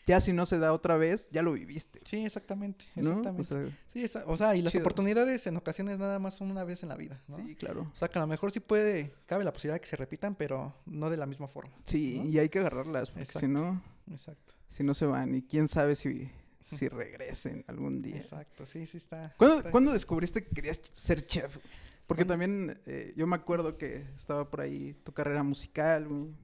[0.07, 1.99] ya si no se da otra vez, ya lo viviste.
[2.05, 3.01] Sí, exactamente, ¿no?
[3.01, 3.41] exactamente.
[3.41, 4.83] O sea, sí, esa- o sea, y las chido.
[4.83, 7.37] oportunidades en ocasiones nada más son una vez en la vida, ¿no?
[7.37, 7.89] sí, claro.
[7.91, 10.35] O sea, que a lo mejor sí puede, cabe la posibilidad de que se repitan,
[10.35, 11.73] pero no de la misma forma.
[11.87, 12.29] Sí, ¿no?
[12.29, 13.39] y hay que agarrarlas, porque Exacto.
[13.39, 13.81] si no,
[14.11, 14.53] Exacto.
[14.67, 16.29] si no se van, y quién sabe si,
[16.65, 18.17] si regresen algún día.
[18.17, 19.33] Exacto, sí, sí está.
[19.37, 21.57] ¿Cuándo, está- cuándo descubriste que querías ser chef?
[22.07, 26.35] Porque también eh, yo me acuerdo que estaba por ahí tu carrera musical, güey.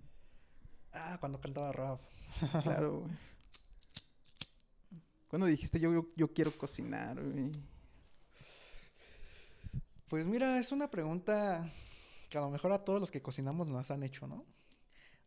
[0.94, 2.02] Ah, cuando cantaba rap.
[2.64, 3.12] Claro, güey.
[5.28, 7.52] ¿Cuándo dijiste yo, yo, yo quiero cocinar, güey?
[10.08, 11.72] Pues mira, es una pregunta
[12.30, 14.46] que a lo mejor a todos los que cocinamos nos han hecho, ¿no?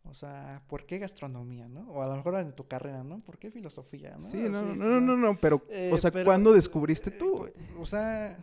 [0.02, 1.90] O sea, ¿por qué gastronomía, no?
[1.90, 3.20] O a lo mejor en tu carrera, ¿no?
[3.20, 4.28] ¿Por qué filosofía, no?
[4.30, 7.38] Sí, no, Así, no, no, no, no, pero, Eh, o sea, pero, ¿cuándo descubriste tú,
[7.38, 7.52] güey?
[7.78, 8.38] O sea,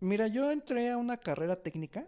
[0.00, 2.06] mira, yo entré a una carrera técnica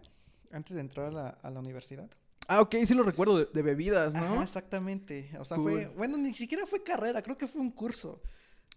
[0.51, 2.09] antes de entrar a la, a la universidad.
[2.47, 4.23] Ah, ok, sí lo recuerdo, de, de bebidas, ¿no?
[4.33, 5.31] Ajá, exactamente.
[5.39, 5.71] O sea, Cool.
[5.71, 8.21] fue, bueno, ni siquiera fue carrera, creo que fue un curso.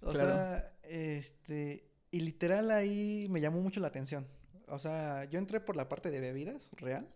[0.03, 0.29] O Claro.
[0.29, 4.27] sea, este, y literal ahí me llamó mucho la atención.
[4.69, 7.09] O sea, yo entré por la parte de bebidas, real.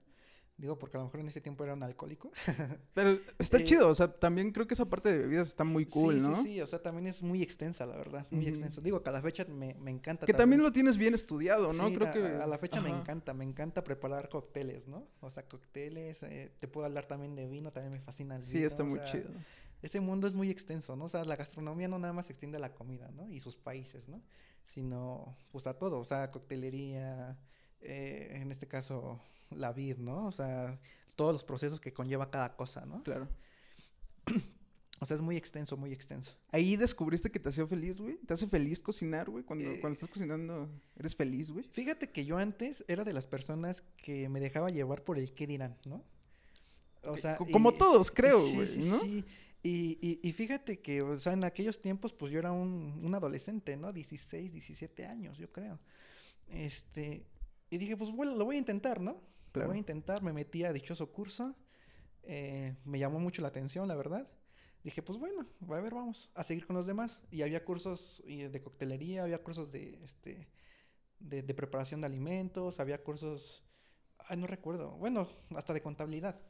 [0.59, 2.31] Digo, porque a lo mejor en ese tiempo era un alcohólico.
[2.95, 5.87] Pero está Eh, chido, o sea, también creo que esa parte de bebidas está muy
[5.87, 6.35] cool, sí, ¿no?
[6.35, 8.49] sí, sí, o sea, también es muy extensa, la verdad, muy Ujú.
[8.49, 8.81] extenso.
[8.81, 10.27] Digo, que a la fecha me, me encanta.
[10.27, 11.89] Que también lo tienes bien estudiado, ¿no?
[11.89, 12.25] Sí, creo a, que...
[12.43, 15.07] a la fecha me encanta, me encanta preparar cócteles, ¿no?
[15.21, 18.55] O sea, cócteles, eh, te puedo hablar también de vino, también me fascina el Sí,
[18.55, 19.31] vino, está o muy sea, chido.
[19.81, 21.05] Ese mundo es muy extenso, ¿no?
[21.05, 23.29] O sea, la gastronomía no nada más se extiende a la comida, ¿no?
[23.31, 24.21] Y sus países, ¿no?
[24.65, 27.39] Sino, pues a todo, o sea, coctelería,
[27.83, 30.27] eh, en este caso, la vid, ¿no?
[30.27, 30.79] O sea,
[31.17, 33.03] todos los procesos que conlleva cada cosa, ¿no?
[33.03, 33.29] Claro.
[35.01, 36.35] O sea, es muy extenso, muy extenso.
[36.51, 38.17] Ahí descubriste que te hacía feliz, güey.
[38.17, 39.45] ¿Te hace feliz cocinar, güey?
[39.45, 41.65] Cuando, Eh, cuando estás cocinando, ¿eres feliz, güey?
[41.71, 45.47] Fíjate que yo antes era de las personas que me dejaba llevar por el qué
[45.47, 46.03] dirán, ¿no?
[47.05, 48.99] O Eh, sea, co- como todos, creo, sí, güey, sí, ¿no?
[48.99, 49.25] sí.
[49.63, 53.15] Y, y, y fíjate que, o sea, en aquellos tiempos, pues yo era un, un
[53.15, 53.93] adolescente, ¿no?
[53.93, 55.79] 16, 17 años, yo creo.
[56.49, 57.25] Este,
[57.71, 59.21] y dije, pues bueno, lo voy a intentar, ¿no?
[59.55, 61.57] Lo voy a intentar, me metí a dichoso curso.
[62.23, 64.29] eh, me llamó mucho la atención, la verdad.
[64.85, 67.23] Dije, pues bueno, a ver, vamos a seguir con los demás.
[67.31, 70.49] Y había cursos de coctelería, había cursos de, este,
[71.19, 73.65] de, de preparación de alimentos, había cursos,
[74.19, 76.41] ay, no recuerdo, bueno, hasta de contabilidad.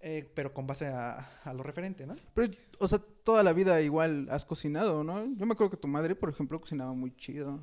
[0.00, 2.16] eh, pero con base a, a lo referente, ¿no?
[2.34, 5.24] Pero, o sea, toda la vida igual has cocinado, ¿no?
[5.36, 7.60] Yo me acuerdo que tu madre, por ejemplo, cocinaba muy chido.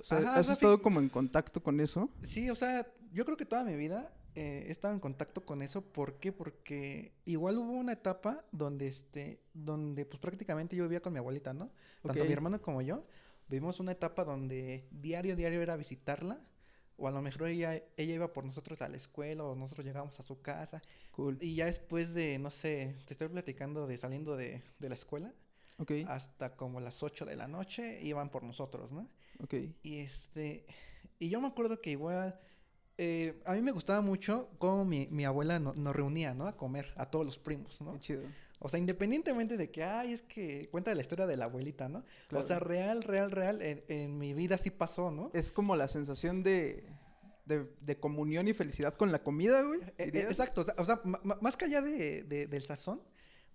[0.00, 2.08] O sea, Ajá, o ¿has estado como en contacto con eso?
[2.22, 5.62] Sí, o sea, yo creo que toda mi vida eh, he estado en contacto con
[5.62, 5.82] eso.
[5.82, 6.32] ¿Por qué?
[6.32, 11.52] Porque igual hubo una etapa donde, este, donde pues prácticamente yo vivía con mi abuelita,
[11.52, 11.66] ¿no?
[12.02, 13.04] Tanto mi hermano como yo.
[13.48, 16.40] Vivimos una etapa donde diario, diario era visitarla.
[16.96, 20.20] O a lo mejor ella, ella iba por nosotros a la escuela o nosotros llegábamos
[20.20, 20.82] a su casa.
[21.12, 21.38] Cool.
[21.40, 25.32] Y ya después de, no sé, te estoy platicando de saliendo de, de la escuela,
[26.06, 29.08] hasta como las 8 de la noche iban por nosotros, ¿no?
[29.42, 29.54] Ok.
[29.82, 30.66] Y este,
[31.18, 32.38] y yo me acuerdo que igual,
[32.98, 36.46] eh, a mí me gustaba mucho cómo mi, mi abuela no- nos reunía, ¿no?
[36.46, 37.92] A comer, a todos los primos, ¿no?
[37.94, 38.22] Qué chido.
[38.62, 42.04] O sea, independientemente de que, ay, es que cuenta la historia de la abuelita, ¿no?
[42.28, 42.44] Claro.
[42.44, 45.30] O sea, real, real, real, en, en mi vida sí pasó, ¿no?
[45.32, 46.84] Es como la sensación de,
[47.46, 49.80] de, de comunión y felicidad con la comida, güey.
[49.96, 53.00] Eh, eh, exacto, o sea, o más que allá de, de- del sazón,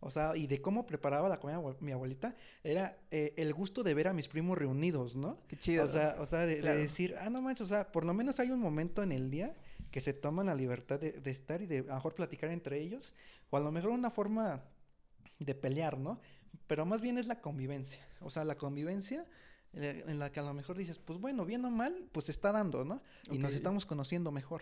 [0.05, 3.95] o sea, y de cómo preparaba la comida mi abuelita, era eh, el gusto de
[3.95, 5.39] ver a mis primos reunidos, ¿no?
[5.47, 5.83] Qué chido.
[5.83, 8.51] O sea, o sea de, decir, ah, no manches, o sea, por lo menos hay
[8.51, 9.55] un momento en el día
[9.89, 12.79] que se toman la libertad de, de estar y de a lo mejor platicar entre
[12.79, 13.15] ellos,
[13.49, 14.63] o a lo mejor una forma
[15.39, 16.21] de pelear, ¿no?
[16.67, 19.25] Pero más bien es la convivencia, o sea, la convivencia
[19.73, 22.31] eh, en la que a lo mejor dices, pues bueno, bien o mal, pues se
[22.31, 23.01] está dando, ¿no?
[23.31, 24.61] Y nos estamos conociendo mejor.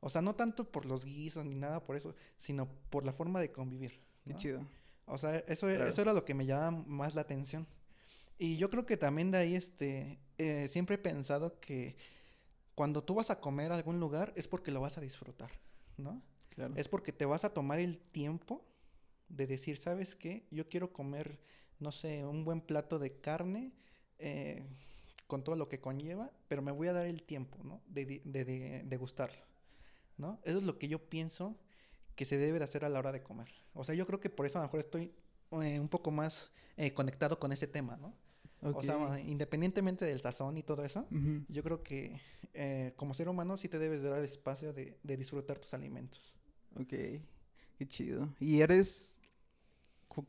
[0.00, 3.40] O sea, no tanto por los guisos ni nada por eso, sino por la forma
[3.40, 4.00] de convivir.
[4.26, 4.38] Qué ¿no?
[4.38, 4.66] chido.
[5.06, 5.86] O sea, eso, Claro.
[5.86, 7.66] eso era lo que me llamaba más la atención.
[8.38, 11.96] Y yo creo que también de ahí, este, eh, siempre he pensado que
[12.74, 15.50] cuando tú vas a comer a algún lugar es porque lo vas a disfrutar,
[15.96, 16.20] ¿no?
[16.48, 16.74] Claro.
[16.76, 18.64] Es porque te vas a tomar el tiempo
[19.28, 20.46] de decir, ¿sabes qué?
[20.50, 21.38] Yo quiero comer,
[21.78, 23.72] no sé, un buen plato de carne
[24.18, 24.64] eh,
[25.26, 27.80] con todo lo que conlleva, pero me voy a dar el tiempo, ¿no?
[27.86, 29.42] De, de, de- de gustarlo,
[30.16, 30.40] ¿no?
[30.44, 31.56] Eso es lo que yo pienso
[32.14, 33.48] que se debe de hacer a la hora de comer.
[33.72, 35.12] O sea, yo creo que por eso a lo mejor estoy
[35.62, 38.14] eh, un poco más eh, conectado con ese tema, ¿no?
[38.62, 41.06] O sea, independientemente del sazón y todo eso,
[41.48, 42.18] yo creo que
[42.54, 45.74] eh, como ser humano sí te debes de dar el espacio de, de disfrutar tus
[45.74, 46.34] alimentos.
[46.74, 48.34] Ok, qué chido.
[48.40, 49.20] ¿Y eres...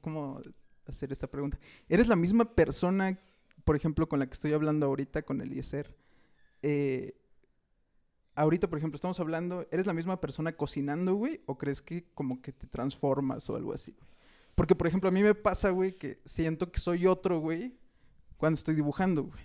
[0.02, 0.42] ¿Cómo
[0.88, 1.60] hacer esta pregunta?
[1.88, 3.18] ¿Eres la misma persona,
[3.64, 5.96] por ejemplo, con la que estoy hablando ahorita, con Eliezer?
[6.62, 7.14] Eh,
[8.36, 11.42] ahorita, por ejemplo, estamos hablando, ¿eres la misma persona cocinando, güey?
[11.46, 13.96] ¿O crees que como que te transformas o algo así?
[14.56, 17.78] Porque, por ejemplo, a mí me pasa, güey, que siento que soy otro, güey,
[18.38, 19.44] cuando estoy dibujando, güey.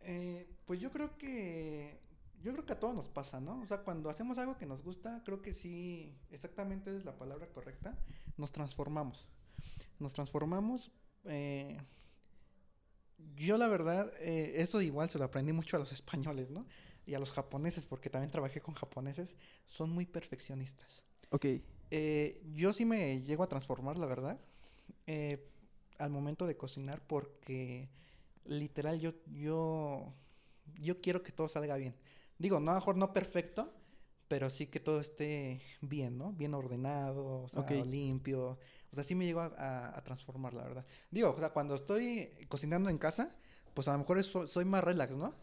[0.00, 2.00] Eh, pues yo creo que
[2.42, 3.62] yo creo que a todos nos pasa, ¿no?
[3.62, 7.46] O sea, cuando hacemos algo que nos gusta, creo que sí, exactamente es la palabra
[7.48, 7.96] correcta,
[8.36, 9.28] nos transformamos.
[9.98, 10.92] Nos transformamos.
[11.24, 11.78] eh,
[13.36, 16.66] yo la verdad, eh, eso igual se lo aprendí mucho a los españoles, ¿no?
[17.06, 19.34] Y a los japoneses, porque también trabajé con japoneses,
[19.66, 21.02] son muy perfeccionistas.
[21.30, 21.46] Ok,
[21.90, 24.38] Eh, yo sí me llego a transformar, la verdad,
[25.06, 25.46] eh,
[25.98, 27.88] al momento de cocinar porque
[28.46, 30.12] literal yo, yo,
[30.80, 31.94] yo quiero que todo salga bien.
[32.38, 33.72] Digo, no, a lo mejor no perfecto,
[34.28, 36.32] pero sí que todo esté bien, ¿no?
[36.32, 38.58] Bien ordenado, o sea, limpio.
[38.90, 40.86] O sea, sí me llego a, a- a transformar, la verdad.
[41.10, 43.30] Digo, o sea, cuando estoy cocinando en casa,
[43.74, 45.34] pues a lo mejor soy más relax, ¿no?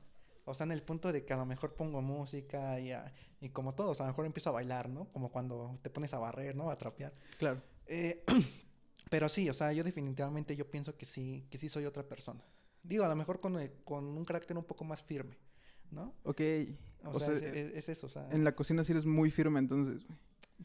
[0.46, 3.50] O sea, en el punto de que a lo mejor pongo música y, a- y
[3.50, 5.06] como todo, o sea, a lo mejor empiezo a bailar, ¿no?
[5.12, 6.70] Como cuando te pones a barrer, ¿no?
[6.72, 7.12] A trapear.
[7.38, 7.62] Claro.
[7.86, 8.24] Eh,
[9.10, 12.44] pero sí, o sea, yo definitivamente yo pienso que sí, que sí soy otra persona.
[12.84, 15.38] Digo, a lo mejor con, eh, con un carácter un poco más firme,
[15.92, 16.16] ¿no?
[16.24, 16.42] Ok.
[17.04, 19.06] O, O sea, sea, es, es- es eso, o sea, En la cocina sí eres
[19.06, 20.18] muy firme, entonces, güey.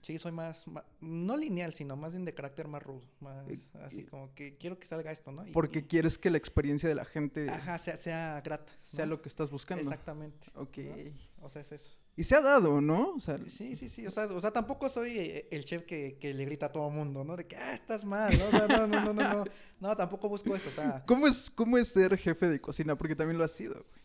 [0.02, 0.64] Sí soy más,
[1.00, 4.56] no lineal, sino más bien de carácter más rudo, más Y- así y- como que
[4.56, 5.46] quiero que salga esto, ¿no?
[5.46, 8.72] Y- Porque quieres que la experiencia de la gente ajá, sea, sea grata.
[8.82, 9.10] sea ¿no?
[9.10, 9.82] lo que estás buscando.
[9.82, 10.48] Exactamente.
[10.54, 10.78] Ok.
[10.78, 11.44] ¿no?
[11.46, 11.96] O sea, es eso.
[12.18, 13.10] Y se ha dado, ¿no?
[13.14, 14.06] O sea, Sí, sí, sí.
[14.06, 16.88] O sea, o sea tampoco soy eh, el chef que, que le grita a todo
[16.88, 17.36] mundo, ¿no?
[17.36, 18.46] De que, ah, estás mal, ¿no?
[18.48, 19.44] O sea, no, no, no, no, no.
[19.80, 20.70] No, tampoco busco eso.
[20.70, 22.96] O sea, ¿cómo es, cómo es ser jefe de cocina?
[22.96, 24.02] Porque también lo has sido, güey.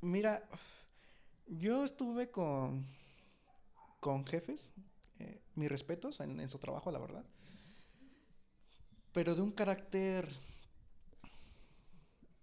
[0.00, 0.42] mira,
[1.46, 2.86] yo estuve con,
[4.00, 4.72] con jefes,
[5.18, 7.24] eh, mis respetos en, en su trabajo, la verdad.
[9.12, 10.28] Pero de un carácter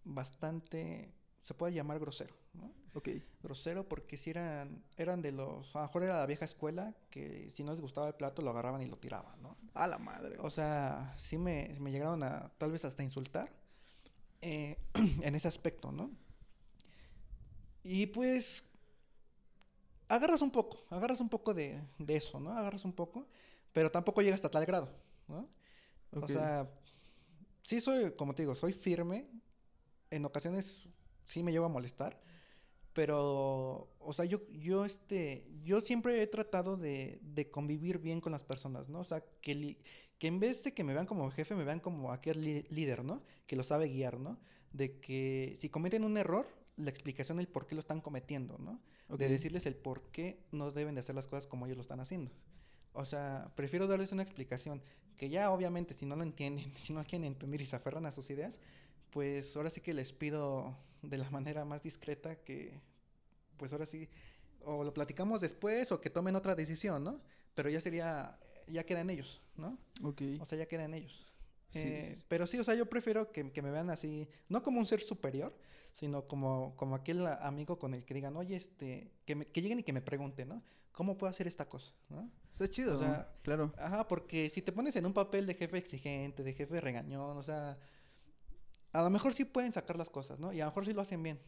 [0.03, 1.13] bastante,
[1.43, 2.71] se puede llamar grosero, ¿no?
[2.93, 3.09] Ok.
[3.43, 7.51] grosero porque si eran, eran de los, a lo mejor era la vieja escuela que
[7.51, 9.57] si no les gustaba el plato lo agarraban y lo tiraban, ¿no?
[9.73, 10.37] A la madre.
[10.39, 13.51] O sea, sí me, me llegaron a tal vez hasta insultar
[14.41, 14.77] eh,
[15.21, 16.09] en ese aspecto, ¿no?
[17.83, 18.63] Y pues
[20.07, 22.51] agarras un poco, agarras un poco de, de eso, ¿no?
[22.51, 23.27] Agarras un poco,
[23.71, 24.89] pero tampoco llegas hasta tal grado,
[25.27, 25.47] ¿no?
[26.11, 26.69] O sea,
[27.63, 29.27] sí soy, como te digo, soy firme.
[30.11, 30.87] En ocasiones
[31.25, 32.21] sí me llevo a molestar.
[32.93, 38.31] Pero, o sea, yo, yo, este, yo siempre he tratado de, de convivir bien con
[38.31, 38.99] las personas, ¿no?
[38.99, 39.77] O sea, que, li-
[40.17, 43.03] que en vez de que me vean como jefe, me vean como aquel li- líder,
[43.03, 43.21] ¿no?
[43.47, 44.39] Que lo sabe guiar, ¿no?
[44.71, 48.79] De que si cometen un error, la explicación del por qué lo están cometiendo, ¿no?
[49.09, 49.19] Ok.
[49.19, 51.99] De decirles el por qué no deben de hacer las cosas como ellos lo están
[51.99, 52.31] haciendo.
[52.93, 54.81] O sea, prefiero darles una explicación
[55.17, 58.11] que ya obviamente si no lo entienden, si no quieren entender y se aferran a
[58.11, 58.59] sus ideas,
[59.11, 62.81] pues ahora sí que les pido de la manera más discreta que,
[63.57, 64.09] pues ahora sí,
[64.63, 67.21] o lo platicamos después o que tomen otra decisión, ¿no?
[67.53, 69.77] Pero ya sería, ya queda en ellos, ¿no?
[70.03, 70.21] Ok.
[70.39, 71.25] O sea, ya queda en ellos.
[71.73, 72.25] Eh, sí, sí.
[72.27, 75.01] Pero sí, o sea, yo prefiero que, que me vean así, no como un ser
[75.01, 75.57] superior,
[75.91, 79.79] sino como, como aquel amigo con el que digan, oye, este, que, me- que lleguen
[79.79, 80.63] y que me pregunten, ¿no?
[80.91, 81.93] ¿Cómo puedo hacer esta cosa?
[82.09, 82.29] ¿no?
[82.53, 83.73] Está chido, o sea, claro.
[83.77, 87.43] Ajá, porque si te pones en un papel de jefe exigente, de jefe regañón, o
[87.43, 87.77] sea,
[88.93, 90.53] a lo mejor sí pueden sacar las cosas, ¿no?
[90.53, 91.39] Y a lo mejor sí lo hacen bien.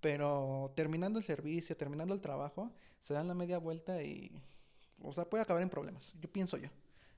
[0.00, 4.30] Pero terminando el servicio, terminando el trabajo, se dan la media vuelta y,
[5.02, 6.14] o sea, puede acabar en problemas.
[6.20, 6.68] Yo pienso yo.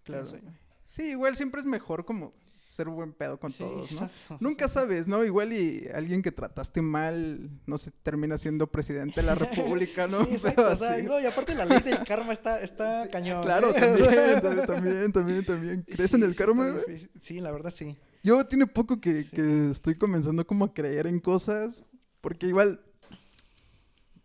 [0.04, 0.24] Claro.
[0.28, 0.52] pienso yo.
[0.92, 2.34] Sí, igual siempre es mejor como
[2.66, 4.04] ser buen pedo con Sí, todos, ¿no?
[4.04, 4.88] exacto, Nunca exacto.
[4.88, 5.24] sabes, ¿no?
[5.24, 10.18] Igual y alguien que trataste mal, no sé, termina siendo presidente de la república, ¿no?
[10.26, 11.02] Sí, exacto, o sea, así.
[11.04, 13.42] no, y aparte la ley del karma está, está Sí, cañón.
[13.42, 13.72] Claro, ¿eh?
[13.80, 15.82] también, también, también, también, también.
[15.82, 16.74] ¿Crees en el karma.
[17.20, 17.96] Sí, la verdad sí.
[18.22, 19.24] Yo tiene poco que
[19.70, 21.82] estoy comenzando como a creer en cosas,
[22.20, 22.84] porque igual,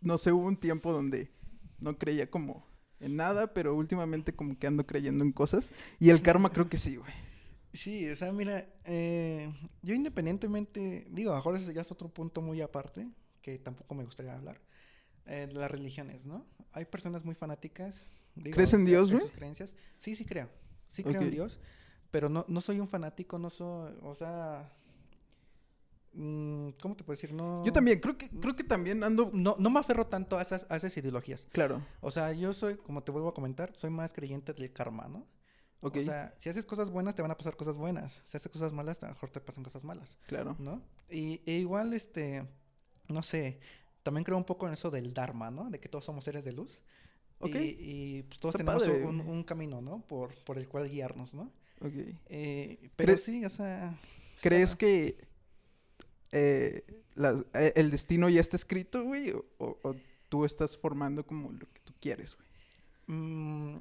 [0.02, 1.30] no sé, hubo un tiempo donde
[1.80, 2.67] no creía como
[3.00, 6.76] en nada, pero últimamente como que ando creyendo en cosas, y el karma creo que
[6.76, 7.12] sí, güey.
[7.72, 12.60] Sí, o sea, mira, eh, yo independientemente, digo, mejor ese ya es otro punto muy
[12.60, 13.08] aparte,
[13.42, 14.60] que tampoco me gustaría hablar,
[15.26, 16.46] eh, de las religiones, ¿no?
[16.72, 18.06] Hay personas muy fanáticas.
[18.34, 19.22] digo, ¿Crees en Dios, güey?
[19.22, 19.74] sus creencias.
[19.98, 20.48] Sí, sí creo.
[20.88, 21.30] Sí creo en.
[21.30, 21.58] Dios,
[22.10, 24.72] pero no, no soy un fanático, no soy, o sea,
[26.12, 27.32] ¿cómo te puedo decir?
[27.32, 29.30] No, Yo también, creo que, creo que también ando...
[29.32, 31.46] No, no me aferro tanto a esas, a esas ideologías.
[31.52, 35.08] Claro, O sea, yo soy, como te vuelvo a comentar, soy más creyente del karma,
[35.08, 35.26] ¿no?
[35.80, 38.20] ok, O sea, si haces cosas buenas, te van a pasar cosas buenas.
[38.24, 40.56] Si haces cosas malas, a lo mejor te pasan cosas malas, claro.
[40.58, 40.82] ¿no?
[41.10, 42.44] Y e igual, este,
[43.08, 43.60] no sé,
[44.02, 45.70] también creo un poco en eso del Dharma, ¿no?
[45.70, 46.80] De que todos somos seres de luz.
[47.40, 47.54] Ok.
[47.54, 50.00] Y, y, pues todos Está tenemos un, camino, ¿no?
[50.00, 51.52] Por, por el cual guiarnos, ¿no?
[51.80, 51.92] ok.
[52.26, 53.94] Eh, pero ¿Cre- sí, o sea...
[54.40, 55.27] ¿Crees está- que
[56.32, 56.84] eh,
[57.54, 59.32] eh, el destino ya está escrito, güey?
[59.58, 59.96] O,
[60.28, 62.48] tú estás formando como lo que tú quieres, güey?
[63.18, 63.78] Mm,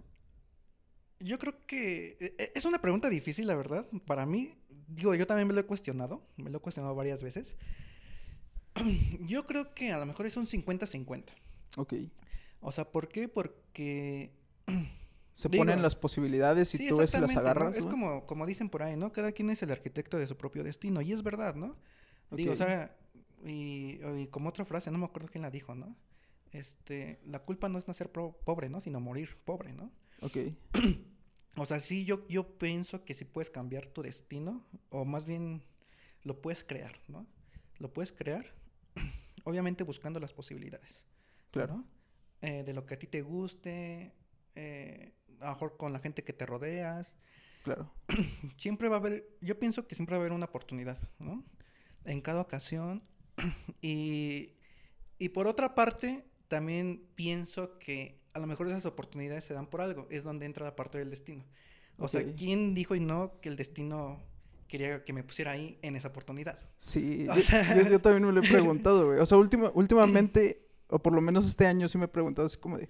[1.19, 3.85] yo creo que e- e- es una pregunta difícil, la verdad.
[4.05, 4.53] Para mí,
[4.87, 7.55] digo, yo también me lo he cuestionado, me lo he cuestionado varias veces.
[9.21, 11.23] Yo creo que a lo mejor es un 50-50.
[11.77, 11.93] Ok.
[12.61, 13.27] O sea, ¿por qué?
[13.27, 14.31] Porque...
[15.33, 18.47] Se Digo, ponen las posibilidades y sí, tú ves si las agarras, Es como, como
[18.47, 19.13] dicen por ahí, ¿no?
[19.13, 20.99] Cada quien es el arquitecto de su propio destino.
[21.01, 21.75] Y es verdad, ¿no?
[22.31, 22.95] Digo, o sea,
[23.45, 25.95] y, y como otra frase, no me acuerdo quién la dijo, ¿no?
[26.51, 28.81] Este, la culpa no es nacer pro- pobre, ¿no?
[28.81, 29.91] Sino morir pobre, ¿no?
[30.21, 30.37] Ok.
[31.59, 35.63] O sea, sí, yo, yo pienso que si puedes cambiar tu destino, o más bien
[36.21, 37.25] lo puedes crear, ¿no?
[37.79, 38.45] Lo puedes crear,
[39.43, 41.03] obviamente buscando las posibilidades.
[41.49, 41.77] Claro.
[41.77, 41.87] ¿no?
[42.41, 44.13] Eh, de lo que a ti te guste,
[44.53, 47.15] eh, a lo mejor con la gente que te rodeas.
[47.63, 47.91] Claro.
[48.57, 51.43] Siempre va a haber, yo pienso que siempre va a haber una oportunidad, ¿no?
[52.07, 53.03] En cada ocasión.
[53.81, 54.53] y,
[55.19, 59.81] y por otra parte, también pienso que a lo mejor esas oportunidades se dan por
[59.81, 60.07] algo.
[60.09, 61.43] Es donde entra la parte del destino.
[61.99, 62.23] O sea.
[62.35, 64.21] ¿quién dijo y no que el destino
[64.67, 66.59] quería que me pusiera ahí en esa oportunidad?
[66.77, 69.19] Sí, O yo, sea- yo- yo también me lo he preguntado, güey.
[69.19, 72.57] O sea, última- últimamente, o por lo menos este año, sí me he preguntado así
[72.57, 72.87] como de,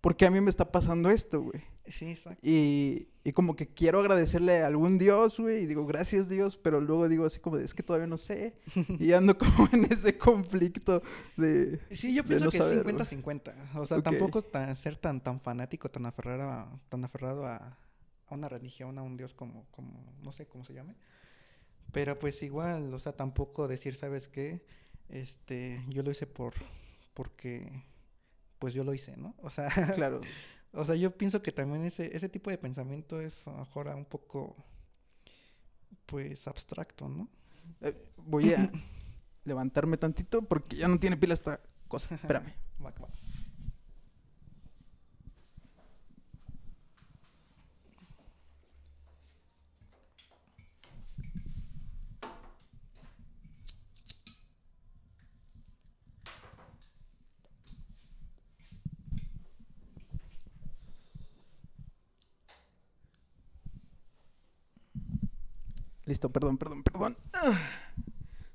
[0.00, 1.62] ¿por qué a mí me está pasando esto, güey?
[1.90, 2.40] Sí, exacto.
[2.42, 6.80] Y, y como que quiero agradecerle a algún Dios, güey, y digo, gracias Dios, pero
[6.80, 8.54] luego digo así como es que todavía no sé.
[8.98, 11.02] Y ando como en ese conflicto
[11.36, 11.80] de...
[11.90, 12.94] Sí, yo pienso no que es güey.
[12.96, 13.54] 50-50.
[13.74, 17.56] O sea, tampoco tan, ser tan, tan fanático, tan aferrado, a, tan aferrado a,
[18.26, 20.94] a una religión, a un Dios como, como, no sé cómo se llame.
[21.92, 24.64] Pero pues igual, o sea, tampoco decir, ¿sabes qué?
[25.08, 26.54] Este, yo lo hice por,
[27.14, 27.84] porque,
[28.60, 29.34] pues yo lo hice, ¿no?
[29.42, 30.20] O sea, Claro.
[30.72, 33.88] o sea, yo pienso que también ese, ese tipo de pensamiento es a lo mejor
[33.88, 34.56] un poco,
[36.06, 37.28] pues, abstracto, ¿no?
[37.80, 38.70] Eh, voy a
[39.44, 42.14] levantarme tantito porque ya no tiene pila esta cosa.
[42.22, 42.52] Espérame.
[42.84, 43.08] Va va.
[66.10, 67.16] Listo, perdón, perdón, perdón.
[67.34, 67.56] Ah.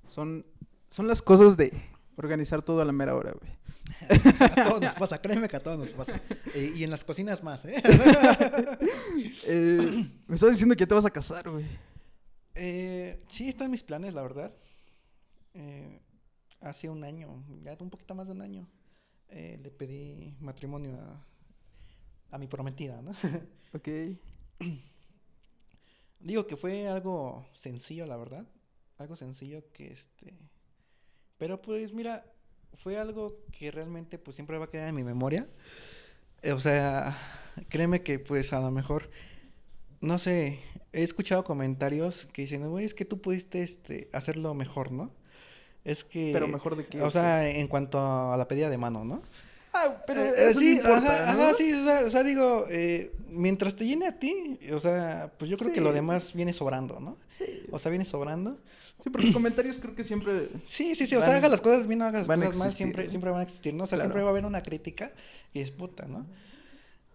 [0.05, 0.45] Son,
[0.89, 1.71] son las cosas de
[2.17, 3.49] organizar todo a la mera hora, güey.
[4.41, 6.21] A todos nos pasa, créeme que a todos nos pasa.
[6.53, 7.81] Eh, y en las cocinas más, ¿eh?
[9.47, 11.65] Eh, me estás diciendo que ya te vas a casar, güey.
[12.55, 14.53] Eh, sí, están mis planes, la verdad.
[15.53, 16.01] Eh,
[16.59, 18.67] hace un año, ya un poquito más de un año,
[19.29, 23.11] le pedí matrimonio a, a mi prometida, ¿no?
[23.73, 23.87] Ok.
[26.25, 28.47] Digo que fue algo sencillo, la verdad.
[28.97, 30.33] Algo sencillo que este...
[31.38, 32.25] Pero pues mira,
[32.73, 35.47] fue algo que realmente pues siempre va a quedar en mi memoria.
[36.41, 37.15] Eh, o sea,
[37.69, 39.11] créeme que pues a lo mejor,
[40.01, 40.59] no sé,
[40.93, 45.11] he escuchado comentarios que dicen, güey, es que tú pudiste este, hacerlo mejor, ¿no?
[45.83, 46.31] Es que...
[46.33, 49.19] Pero mejor de qué, O ¿o sea, en cuanto a la pedida de mano, ¿no?
[49.77, 51.43] Ah, pero Eh, eso sí, no importa, ajá, ¿no?
[51.43, 55.31] ajá, sí, o sea, o sea, digo, eh, mientras te llene a ti, o sea,
[55.38, 57.17] pues yo creo que lo demás viene sobrando, ¿no?
[57.27, 57.63] Sí.
[57.71, 58.57] O sea, viene sobrando.
[59.03, 60.47] Sí, porque comentarios creo que siempre...
[60.63, 62.71] Sí, sí, sí, o sea, haga las cosas bien, haga las van a cosas mal,
[62.71, 63.09] siempre, ¿no?
[63.09, 63.83] siempre van a existir, ¿no?
[63.83, 64.07] O sea, Claro.
[64.09, 65.11] siempre va a haber una crítica
[65.53, 66.25] y disputa, ¿no?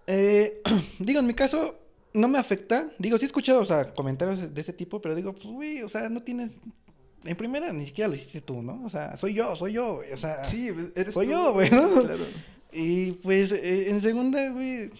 [0.06, 0.60] Eh,
[0.98, 1.78] digo, en mi caso,
[2.12, 2.90] no me afecta.
[2.98, 5.88] Digo, sí he escuchado, o sea, comentarios de ese tipo, pero digo, pues, güey, o
[5.88, 6.52] sea, no tienes...
[7.24, 8.82] En primera, ni siquiera lo hiciste tú, ¿no?
[8.84, 10.42] O sea, soy yo, soy yo, güey, o sea...
[10.44, 12.02] Sí, eres Soy tú, yo, güey, ¿no?
[12.02, 12.24] Claro.
[12.72, 14.86] Y pues, eh, en segunda, güey...
[14.86, 14.90] o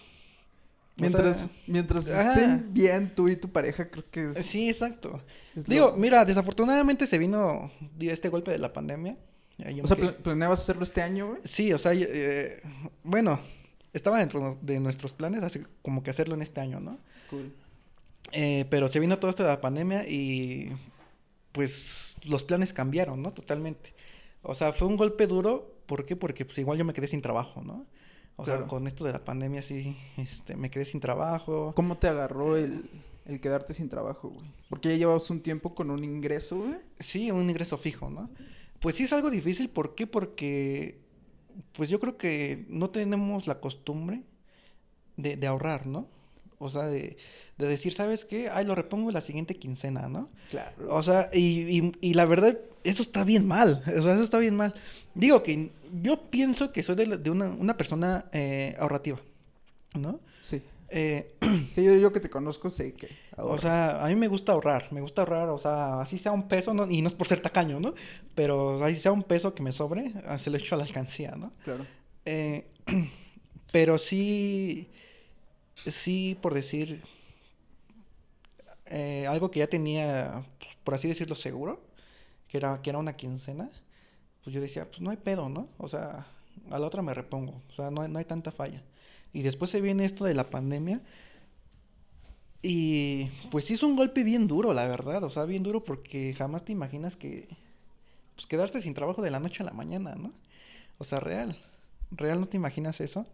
[0.97, 4.45] Mientras, sea, mientras estén bien tú y tu pareja, creo que es...
[4.45, 5.19] Sí, exacto.
[5.55, 9.17] es Digo, lo- mira, desafortunadamente se vino este golpe de la pandemia.
[9.57, 11.41] Yo O sea, ¿planeabas hacerlo este año, güey?
[11.43, 12.61] Sí, o sea, eh,
[13.03, 13.39] bueno,
[13.93, 16.99] estaba dentro de nuestros planes, así como que hacerlo en este año, ¿no?
[17.29, 17.51] Cool.
[18.31, 20.71] Eh, pero se vino todo esto de la pandemia y
[21.51, 23.31] pues los planes cambiaron, ¿no?
[23.33, 23.93] Totalmente.
[24.41, 26.15] O sea, fue un golpe duro, ¿por qué?
[26.15, 27.85] Porque pues igual yo me quedé sin trabajo, ¿no?
[28.37, 31.73] O sea, con esto de la pandemia sí, este, me quedé sin trabajo.
[31.75, 32.89] ¿Cómo te agarró el,
[33.25, 34.47] el quedarte sin trabajo, güey?
[34.69, 36.75] Porque ya llevabas un tiempo con un ingreso, güey.
[36.99, 38.31] Sí, un ingreso fijo, ¿no?
[38.79, 40.07] Pues sí es algo difícil, ¿por qué?
[40.07, 41.01] Porque,
[41.73, 44.23] pues yo creo que no tenemos la costumbre
[45.17, 46.07] de, de ahorrar, ¿no?
[46.61, 47.17] O sea, de,
[47.57, 48.49] de decir, ¿sabes qué?
[48.49, 50.29] Ay, lo repongo la siguiente quincena, ¿no?
[50.49, 50.73] Claro.
[50.89, 54.37] O sea, y, y, y la verdad, eso está bien mal, o sea, eso está
[54.39, 54.73] bien mal.
[55.15, 55.71] Digo que
[56.01, 59.19] yo pienso que soy de, la- de una, una persona eh, ahorrativa,
[59.93, 60.19] ¿no?
[60.41, 60.61] Sí.
[60.89, 61.35] Eh,
[61.73, 64.89] Sí, yo, yo que te conozco sé que o sea, a mí me gusta ahorrar,
[64.91, 66.89] me gusta ahorrar, o sea, así sea un peso, ¿no?
[66.91, 67.93] y no es por ser tacaño, ¿no?
[68.35, 71.31] Pero así sea un peso que me sobre, ah, se lo echo a la alcancía,
[71.37, 71.51] ¿no?
[71.63, 71.85] Claro.
[72.25, 72.65] Eh,
[73.71, 74.89] pero sí,
[75.75, 77.01] sí, por decir,
[78.85, 81.81] eh, algo que ya tenía, pues, por así decirlo, seguro,
[82.47, 83.69] que era, que era una quincena,
[84.43, 85.65] pues yo decía, pues no hay pedo, ¿no?
[85.77, 86.27] O sea,
[86.69, 88.83] a la otra me repongo, o sea, no hay, no hay tanta falla.
[89.33, 91.01] Y después se viene esto de la pandemia.
[92.61, 95.23] Y pues sí es un golpe bien duro, la verdad.
[95.23, 97.47] O sea, bien duro porque jamás te imaginas que...
[98.35, 100.33] Pues quedarte sin trabajo de la noche a la mañana, ¿no?
[100.97, 101.57] O sea, real.
[102.11, 103.25] Real no te imaginas eso.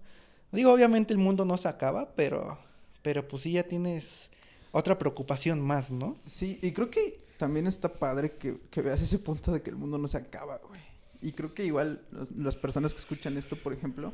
[0.51, 2.57] Digo, obviamente el mundo no se acaba, pero...
[3.01, 4.29] pero pues sí ya tienes
[4.71, 6.17] otra preocupación más, ¿no?
[6.25, 9.75] Sí, y creo que también está padre que, que veas ese punto de que el
[9.75, 10.81] mundo no se acaba, güey.
[11.21, 14.13] Y creo que igual los- las personas que escuchan esto, por ejemplo,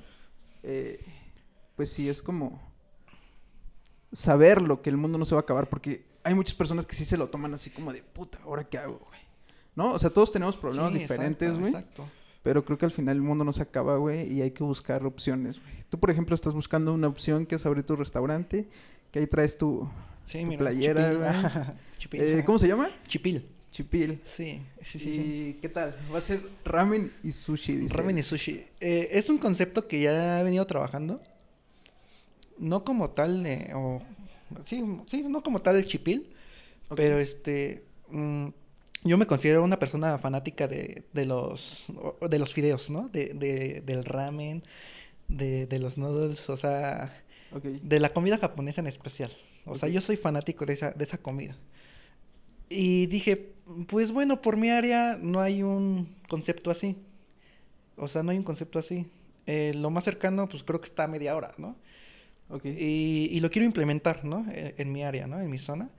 [0.63, 1.03] eh,
[1.75, 2.61] pues sí es como
[4.11, 7.03] saberlo, que el mundo no se va a acabar, porque hay muchas personas que sí
[7.05, 9.19] se lo toman así como de puta, ¿ahora qué hago, güey?
[9.75, 9.93] ¿No?
[9.93, 11.73] O sea, todos tenemos problemas Sí, diferentes, güey.
[11.73, 12.07] Exacto.
[12.44, 15.06] Pero creo que al final el mundo no se acaba, güey, y hay que buscar
[15.06, 15.74] opciones, güey.
[15.89, 18.68] Tú, por ejemplo, estás buscando una opción que es abrir tu restaurante,
[19.12, 19.89] que ahí traes tu...
[20.26, 21.18] Sí, Tu mira, playera, chipil.
[21.20, 21.34] güey.
[21.98, 22.22] Chipil.
[22.22, 22.89] eh, ¿Cómo se llama?
[23.08, 23.48] Chipil.
[23.72, 24.20] Chipil.
[24.24, 25.10] Sí, sí, sí.
[25.10, 25.14] ¿Y
[25.54, 25.58] sí.
[25.62, 25.96] qué tal?
[26.14, 27.96] Va a ser ramen y sushi, dice.
[27.96, 28.64] Ramen y sushi.
[28.80, 31.16] Eh, es un concepto que ya he venido trabajando.
[32.58, 34.02] No como tal, eh, o...
[34.64, 36.30] Sí, sí, no como tal el chipil.
[36.96, 37.84] Pero este...
[38.10, 38.48] mm,
[39.04, 41.88] yo me considero una persona fanática de, de los
[42.30, 43.10] de los fideos, ¿no?
[43.10, 44.64] De, de- del ramen,
[45.28, 47.24] de, de los noodles, o sea,
[47.84, 49.32] de la comida japonesa en especial.
[49.66, 51.58] O sea, yo soy fanático de esa, de esa comida.
[52.70, 53.54] Y dije,
[53.88, 56.97] pues bueno, por mi área no hay un concepto así.
[57.97, 59.08] O sea, no hay un concepto así.
[59.47, 61.76] Eh, lo más cercano, pues creo que está a media hora, ¿no?
[62.49, 62.66] Ok.
[62.66, 64.45] Y, y lo quiero implementar, ¿no?
[64.54, 65.41] En, en mi área, ¿no?
[65.41, 65.89] En mi zona.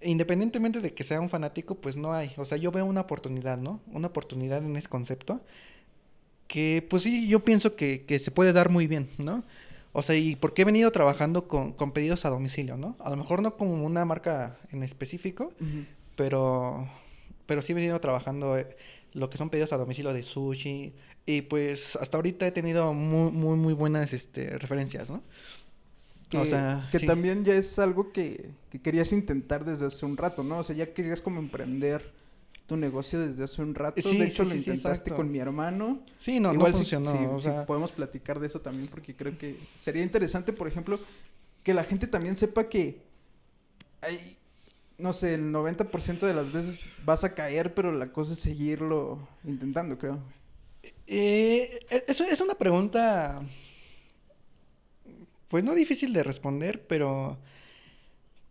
[0.00, 2.32] Independientemente de que sea un fanático, pues no hay.
[2.36, 3.80] O sea, yo veo una oportunidad, ¿no?
[3.88, 5.40] Una oportunidad en ese concepto.
[6.46, 9.44] Que, pues sí, yo pienso que, que se puede dar muy bien, ¿no?
[9.92, 12.96] O sea, y porque he venido trabajando con, con pedidos a domicilio, ¿no?
[13.00, 15.52] A lo mejor no como una marca en específico,
[16.14, 16.88] pero,
[17.46, 18.76] pero sí he venido trabajando eh,
[19.12, 20.94] lo que son pedidos a domicilio de sushi.
[21.26, 25.22] Y pues hasta ahorita he tenido muy, muy, muy buenas este, referencias, ¿no?
[26.28, 27.06] Que, o sea, que sí.
[27.06, 30.58] también ya es algo que, que querías intentar desde hace un rato, ¿no?
[30.58, 32.12] O sea, ya querías como emprender
[32.66, 34.02] tu negocio desde hace un rato.
[34.02, 36.00] Sí, de hecho, sí, lo intentaste con mi hermano.
[36.18, 37.34] Sí, no, Igual no sí- funcionó.
[37.34, 41.00] o sea, podemos platicar de eso también porque creo que sería interesante, por ejemplo,
[41.62, 43.00] que la gente también sepa que
[44.02, 44.36] hay,
[44.98, 49.26] no sé, el 90% de las veces vas a caer, pero la cosa es seguirlo
[49.44, 50.18] intentando, creo.
[51.06, 53.40] eh, es, es una pregunta,
[55.48, 57.38] pues no difícil de responder, pero,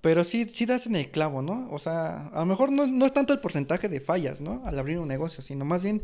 [0.01, 1.67] pero sí, sí das en el clavo, ¿no?
[1.71, 4.61] O sea, a lo mejor no, no es tanto el porcentaje de fallas, ¿no?
[4.65, 6.01] Al abrir un negocio, sino más bien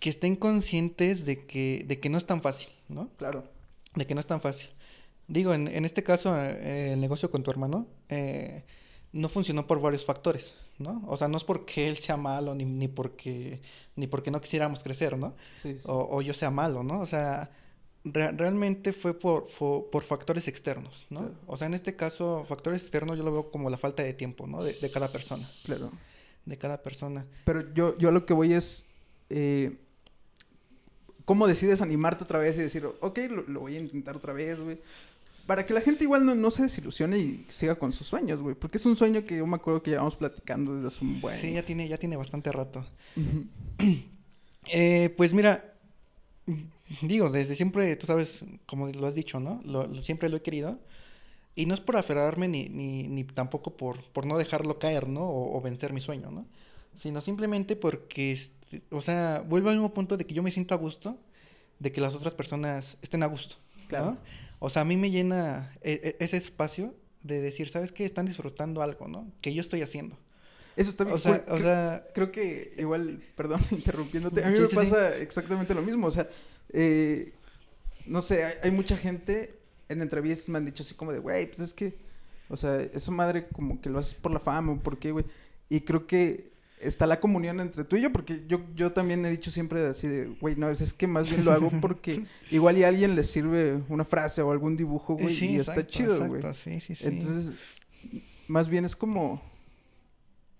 [0.00, 3.10] que estén conscientes de que, de que no es tan fácil, ¿no?
[3.16, 3.44] Claro.
[3.94, 4.68] de que no es tan fácil.
[5.28, 8.64] Digo, en, en este caso, eh, el negocio con tu hermano eh,
[9.12, 11.02] no funcionó por varios factores, ¿no?
[11.06, 13.60] O sea, no es porque él sea malo ni, ni porque
[13.94, 15.36] ni porque no quisiéramos crecer, ¿no?
[15.62, 15.84] Sí, sí.
[15.84, 17.00] O, o yo sea malo, ¿no?
[17.00, 17.50] O sea,
[18.04, 19.46] re- realmente fue por,
[19.90, 21.20] por factores externos, ¿no?
[21.20, 21.34] Claro.
[21.46, 24.46] O sea, en este caso, factores externos yo lo veo como la falta de tiempo,
[24.46, 24.62] ¿no?
[24.62, 25.90] De, de cada persona, Claro.
[26.46, 27.26] de cada persona.
[27.44, 28.86] Pero yo, yo a lo que voy es.
[29.28, 29.76] eh,
[31.24, 34.60] ¿Cómo decides animarte otra vez y decir, ok, lo, lo voy a intentar otra vez,
[34.60, 34.80] güey?
[35.46, 38.54] Para que la gente igual no, no se desilusione y siga con sus sueños, güey.
[38.56, 41.38] Porque es un sueño que yo me acuerdo que llevamos platicando desde hace un buen.
[41.38, 42.84] Sí, ya tiene, ya tiene bastante rato.
[44.72, 45.69] Eh, pues mira,
[47.02, 49.60] digo, desde siempre, tú sabes, como lo has dicho, ¿no?
[49.64, 50.78] Lo, lo- siempre lo he querido.
[51.56, 55.22] Y no es por aferrarme ni, ni, ni tampoco por, por no dejarlo caer, ¿no?
[55.24, 56.46] O, o vencer mi sueño, ¿no?
[56.94, 60.74] Sino simplemente porque, este, o sea, vuelvo al mismo punto de que yo me siento
[60.74, 61.18] a gusto,
[61.78, 63.86] de que las otras personas estén a gusto, ¿no?
[63.88, 64.18] Claro.
[64.60, 68.04] O sea, a mí me llena e- e- ese espacio de decir, ¿sabes qué?
[68.04, 69.26] Están disfrutando algo, ¿no?
[69.42, 70.16] Que yo estoy haciendo.
[70.76, 71.16] Eso está bien.
[71.16, 71.58] O sea, cool.
[71.58, 74.76] o sea, creo que igual, perdón, interrumpiéndote, a mí Sí, me sí, sí.
[74.76, 76.28] pasa exactamente lo mismo, o sea,
[76.72, 77.32] eh,
[78.06, 81.46] no sé, hay, hay mucha gente en entrevistas me han dicho así como de, güey,
[81.48, 81.94] pues es que,
[82.48, 85.24] o sea, esa madre como que lo haces por la fama, ¿o ¿por qué, güey?
[85.68, 86.50] Y creo que
[86.80, 90.06] está la comunión entre tú y yo, porque yo, yo también he dicho siempre así
[90.08, 93.24] de, güey, no, es que más bien lo hago porque igual y a alguien le
[93.24, 96.40] sirve una frase o algún dibujo, güey, sí, y está chido, güey.
[96.54, 97.06] Sí, sí, sí.
[97.08, 97.56] Entonces,
[98.46, 99.42] más bien es como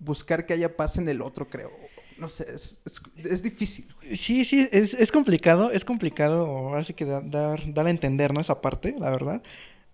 [0.01, 1.71] buscar que haya paz en el otro, creo.
[2.19, 3.87] No sé, es, es, es difícil.
[3.95, 4.17] güey.
[4.17, 8.35] Sí, sí, es, es complicado, es complicado, ahora sí que da- dar, dar a entender,
[8.35, 8.41] ¿no?
[8.41, 9.43] Esa parte, la verdad.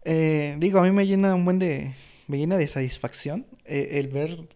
[0.05, 1.95] Eh, digo, a mí me llena un buen de,
[2.29, 4.49] me llena de satisfacción eh, el ver,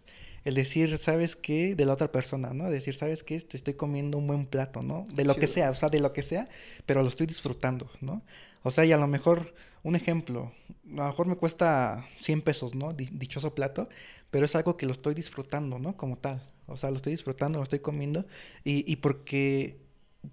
[0.44, 1.74] el decir, ¿sabes qué?
[1.76, 2.70] De la otra persona, ¿no?
[2.70, 3.38] Decir, ¿sabes qué?
[3.40, 5.06] Te estoy comiendo un buen plato, ¿no?
[5.14, 6.48] De lo que sea, o sea, de lo que sea,
[6.86, 8.22] pero lo estoy disfrutando, ¿no?
[8.62, 10.52] O sea, y a lo mejor, un ejemplo,
[10.86, 12.92] a lo mejor me cuesta 100 pesos, ¿no?
[12.92, 13.88] Di- dichoso plato,
[14.30, 15.96] pero es algo que lo estoy disfrutando, ¿no?
[15.96, 16.42] Como tal.
[16.66, 18.26] O sea, lo estoy disfrutando, lo estoy comiendo
[18.64, 19.80] y, y porque,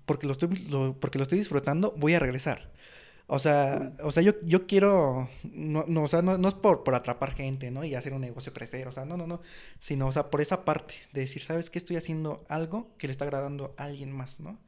[0.06, 2.72] porque, lo estoy, lo- porque lo estoy disfrutando, voy a regresar.
[3.30, 6.84] O sea, o sea yo, yo quiero, no, no, o sea, no, no es por,
[6.84, 7.84] por atrapar gente, ¿no?
[7.84, 9.41] Y hacer un negocio crecer, o sea, no, no, no,
[9.80, 11.78] sino, o sea, por esa parte de decir, ¿sabes qué?
[11.80, 14.60] Estoy haciendo algo que le está agradando a alguien más, ¿no?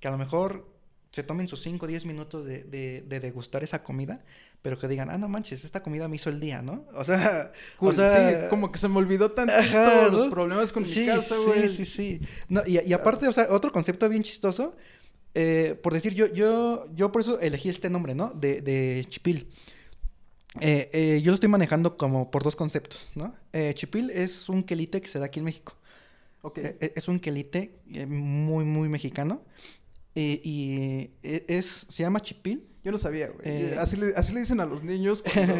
[0.00, 0.66] Que a lo mejor
[1.12, 4.24] se tomen sus 5 o 10 minutos de, de, de degustar esa comida,
[4.62, 6.84] pero que digan, ah, no manches, esta comida me hizo el día, ¿no?
[6.94, 10.30] O sea, Cool, o sea sí, como que se me olvidó tantito Ajá, los ¿no?
[10.30, 11.68] problemas con sí, mi casa, güey.
[11.68, 12.20] Sí, sí, sí.
[12.48, 14.76] No, y, y aparte, o sea, otro concepto bien chistoso,
[15.34, 18.30] eh, por decir, yo, yo, yo por eso elegí este nombre, ¿no?
[18.30, 19.48] De, de Chipil.
[20.60, 23.34] Eh, eh, yo lo estoy manejando como por dos conceptos, ¿no?
[23.74, 25.76] Chipil es un quelite que se da aquí en México.
[26.42, 26.58] Ok.
[26.58, 29.42] Eh, es un quelite muy, muy mexicano.
[30.14, 32.66] Eh, y eh, es, se llama Chipil.
[32.82, 33.40] Yo no sabía, güey.
[33.44, 35.54] Eh, así, le, así le dicen a los niños cuando...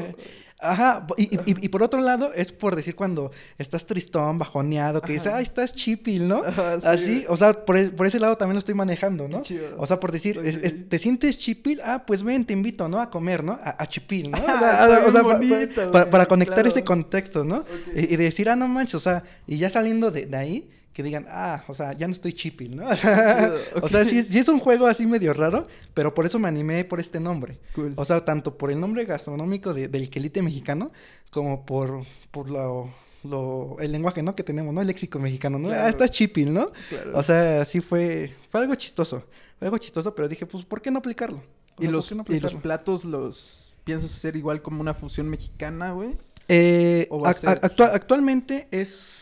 [0.62, 5.14] Ajá, y, y- y- por otro lado es por decir cuando estás tristón, bajoneado, que
[5.14, 6.42] dices, ay, estás chipil, ¿no?
[6.44, 6.86] Ajá, sí.
[6.86, 9.40] Así, o sea, por, e- por ese lado también lo estoy manejando, ¿no?
[9.40, 9.68] Chido.
[9.78, 10.88] O sea, por decir, es- es- Ok.
[10.90, 11.80] ¿te sientes chipil?
[11.82, 13.00] Ah, pues ven, te invito, ¿no?
[13.00, 13.52] A comer, ¿no?
[13.62, 14.38] A, a chipil, ¿no?
[14.46, 16.68] Ah, O sea, o bonito, para conectar claro.
[16.68, 17.64] ese contexto, ¿no?
[17.94, 21.02] Y, y decir, ah, no manches, o sea, y ya saliendo de, de ahí, que
[21.02, 22.88] digan, ah, o sea, ya no estoy chipil, ¿no?
[22.88, 24.06] O sea, Chido, o sea, ok.
[24.08, 26.98] sí, es- sí es un juego así medio raro, pero por eso me animé por
[27.00, 27.60] este nombre.
[27.74, 27.92] Cool.
[27.96, 30.90] O sea, tanto por el nombre gastronómico de- del quelite mexicano,
[31.30, 34.34] como por, por lo, lo- el lenguaje, ¿no?
[34.34, 34.80] Que tenemos, ¿no?
[34.80, 35.68] El léxico mexicano, ¿no?
[35.68, 35.84] Claro.
[35.84, 36.66] Ah, está chipil, ¿no?
[36.88, 37.12] Claro.
[37.16, 39.24] O sea, sí fue, fue algo chistoso.
[39.58, 41.36] Fue algo chistoso, pero dije, pues, ¿por qué no aplicarlo?
[41.36, 41.40] O
[41.78, 45.92] ¿Y, sea, ¿por los, y los platos los piensas hacer igual como una fusión mexicana,
[45.92, 46.18] güey?
[46.48, 49.18] Eh, ¿O va a ac- ser- actua- actualmente es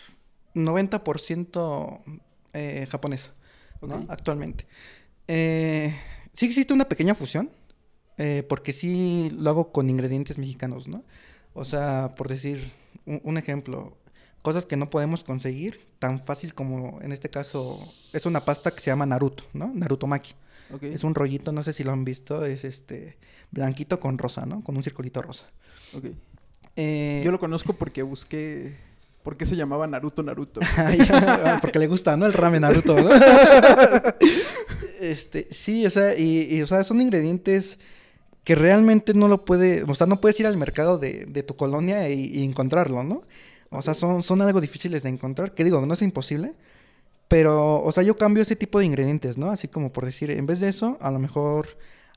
[0.54, 2.00] 90%
[2.52, 3.30] eh, japonés,
[3.82, 4.04] ¿no?
[4.08, 4.66] Actualmente.
[5.26, 5.94] Eh,
[6.32, 7.50] sí existe una pequeña fusión,
[8.16, 11.04] eh, porque sí lo hago con ingredientes mexicanos, ¿no?
[11.54, 12.72] O sea, por decir
[13.06, 13.96] un, un ejemplo,
[14.42, 17.78] cosas que no podemos conseguir tan fácil como en este caso
[18.12, 19.72] es una pasta que se llama Naruto, ¿no?
[19.74, 20.34] Naruto Maki.
[20.82, 23.16] Es un rollito, no sé si lo han visto, es este
[23.50, 24.62] blanquito con rosa, ¿no?
[24.62, 25.46] Con un circulito rosa.
[26.76, 28.76] Eh, Yo lo conozco porque busqué...
[29.22, 30.60] ¿Por qué se llamaba Naruto Naruto?
[30.76, 32.26] Ah, ya, porque le gusta, ¿no?
[32.26, 33.10] El ramen Naruto, ¿no?
[35.00, 37.78] este, sí, o sea, y, y, o sea, son ingredientes
[38.44, 41.56] que realmente no lo puede, o sea, no puedes ir al mercado de, de tu
[41.56, 43.22] colonia y, y encontrarlo, ¿no?
[43.70, 46.54] O sea, son, son algo difíciles de encontrar, que digo, no es imposible,
[47.28, 49.50] pero, o sea, yo cambio ese tipo de ingredientes, ¿no?
[49.50, 51.68] Así como por decir, en vez de eso, a lo mejor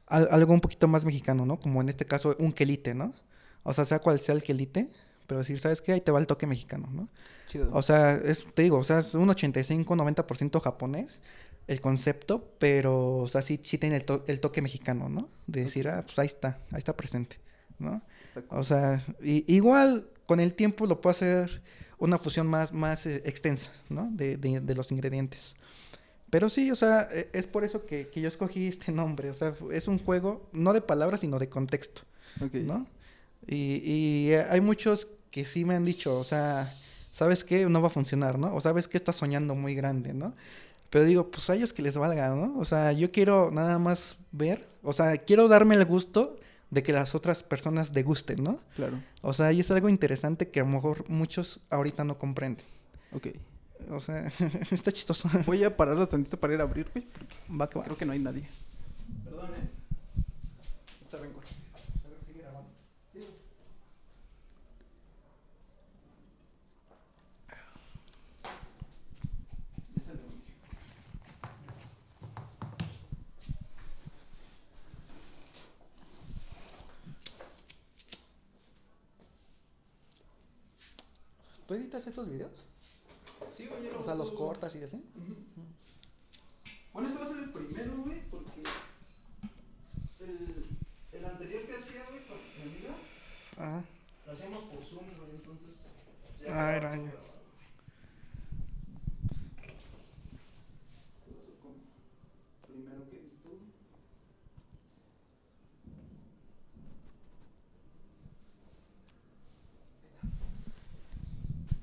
[0.07, 1.59] al- algo un poquito más mexicano, ¿no?
[1.59, 3.13] Como en este caso, un quelite, ¿no?
[3.63, 4.89] O sea, sea cual sea el quelite,
[5.31, 5.93] pero decir, ¿sabes qué?
[5.93, 7.07] Ahí te va el toque mexicano, ¿no?
[7.47, 7.69] Chido.
[7.71, 11.21] O sea, es, te digo, o sea, es un 85, 90% japonés
[11.67, 15.29] el concepto, pero, o sea, sí, sí tiene el, to- el toque mexicano, ¿no?
[15.47, 17.39] De decir, ah, pues ahí está, ahí está presente,
[17.79, 18.01] ¿no?
[18.25, 18.59] Está cool.
[18.59, 21.61] O sea, i- igual con el tiempo lo puedo hacer
[21.97, 24.09] una fusión más, más eh, extensa, ¿no?
[24.11, 25.55] De, de, de los ingredientes.
[26.29, 29.29] Pero sí, o sea, e- es por eso que, que yo escogí este nombre.
[29.29, 32.01] O sea, es un juego no de palabras, sino de contexto.
[32.63, 32.85] ¿no?
[33.47, 36.71] Y, y eh, hay muchos que sí me han dicho, o sea,
[37.11, 37.65] ¿sabes qué?
[37.65, 38.53] No va a funcionar, ¿no?
[38.53, 40.33] O sabes que estás soñando muy grande, ¿no?
[40.89, 42.59] Pero digo, pues a ellos que les valga, ¿no?
[42.59, 46.35] O sea, yo quiero nada más ver, o sea, quiero darme el gusto
[46.69, 48.59] de que las otras personas degusten, ¿no?
[48.75, 49.01] Claro.
[49.21, 52.65] O sea, y es algo interesante que a lo mejor muchos ahorita no comprenden.
[53.13, 53.27] Ok.
[53.89, 54.31] O sea,
[54.71, 55.29] está chistoso.
[55.45, 57.85] Voy a pararlo tantito para ir a abrir, güey, porque Va que va.
[57.85, 58.47] creo que no hay nadie.
[59.23, 59.69] Perdón, eh.
[61.05, 61.45] Está bien, güey.
[81.71, 82.51] ¿Tú editas estos videos?
[83.55, 85.01] Sí, güey, yo lo O sea, los cortas y así.
[86.91, 88.61] Bueno, este va a ser el primero, güey, porque
[90.19, 90.65] el,
[91.13, 92.93] el anterior que hacía, güey, con mi amiga,
[93.55, 93.85] Ajá.
[94.25, 95.79] lo hacíamos por Zoom, güey, entonces...
[96.49, 97.09] Ah, era año.
[102.67, 103.49] Primero que edito.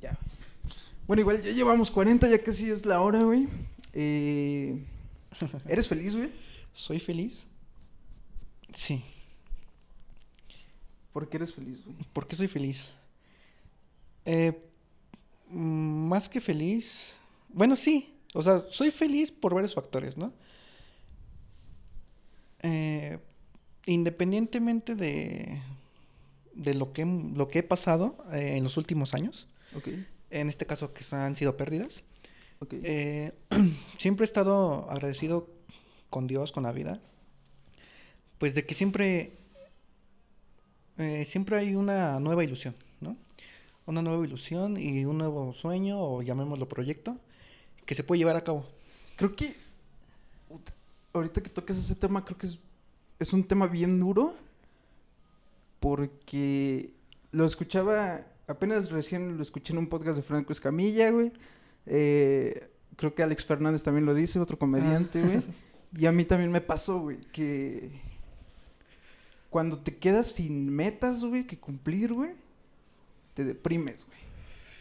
[0.00, 0.16] Ya.
[1.08, 3.48] Bueno, igual ya llevamos 40, ya casi es la hora, güey.
[3.94, 4.84] Eh,
[5.66, 6.30] ¿Eres feliz, güey?
[6.74, 7.46] ¿Soy feliz?
[8.74, 9.02] Sí.
[11.14, 11.96] ¿Por qué eres feliz, güey?
[12.12, 12.88] ¿Por qué soy feliz?
[14.26, 14.52] Eh,
[15.48, 17.14] más que feliz.
[17.48, 18.14] Bueno, sí.
[18.34, 20.34] O sea, soy feliz por varios factores, ¿no?
[22.60, 23.18] Eh,
[23.86, 25.58] independientemente de,
[26.52, 29.88] de lo, que, lo que he pasado eh, en los últimos años, Ok,
[30.30, 32.04] en este caso que han sido pérdidas,
[32.70, 33.32] eh,
[33.98, 35.48] siempre he estado agradecido
[36.10, 37.00] con Dios, con la vida.
[38.38, 39.32] Pues de que siempre.
[40.98, 43.16] eh, siempre hay una nueva ilusión, ¿no?
[43.86, 47.18] Una nueva ilusión y un nuevo sueño, o llamémoslo proyecto,
[47.86, 48.64] que se puede llevar a cabo.
[49.16, 49.56] Creo que.
[51.12, 52.58] ahorita que tocas ese tema, creo que es,
[53.18, 54.34] es un tema bien duro.
[55.80, 56.90] Porque
[57.30, 61.32] lo escuchaba, apenas recién lo escuché en un podcast de Franco Escamilla, güey.
[61.86, 65.42] Eh, creo que Alex Fernández también lo dice, otro comediante, güey.
[65.96, 68.02] Y a mí también me pasó, güey, que
[69.48, 72.32] cuando te quedas sin metas, güey, que cumplir, güey,
[73.32, 74.18] te deprimes, güey.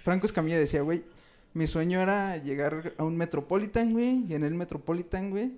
[0.04, 1.06] Franco Escamilla decía, güey,
[1.54, 5.54] mi sueño era llegar a un Metropolitan, güey, y en el Metropolitan, güey,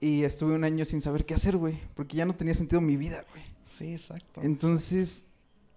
[0.00, 2.98] y estuve un año sin saber qué hacer, güey, porque ya no tenía sentido mi
[2.98, 3.42] vida, güey.
[3.66, 4.42] Sí, exacto.
[4.42, 5.24] Entonces,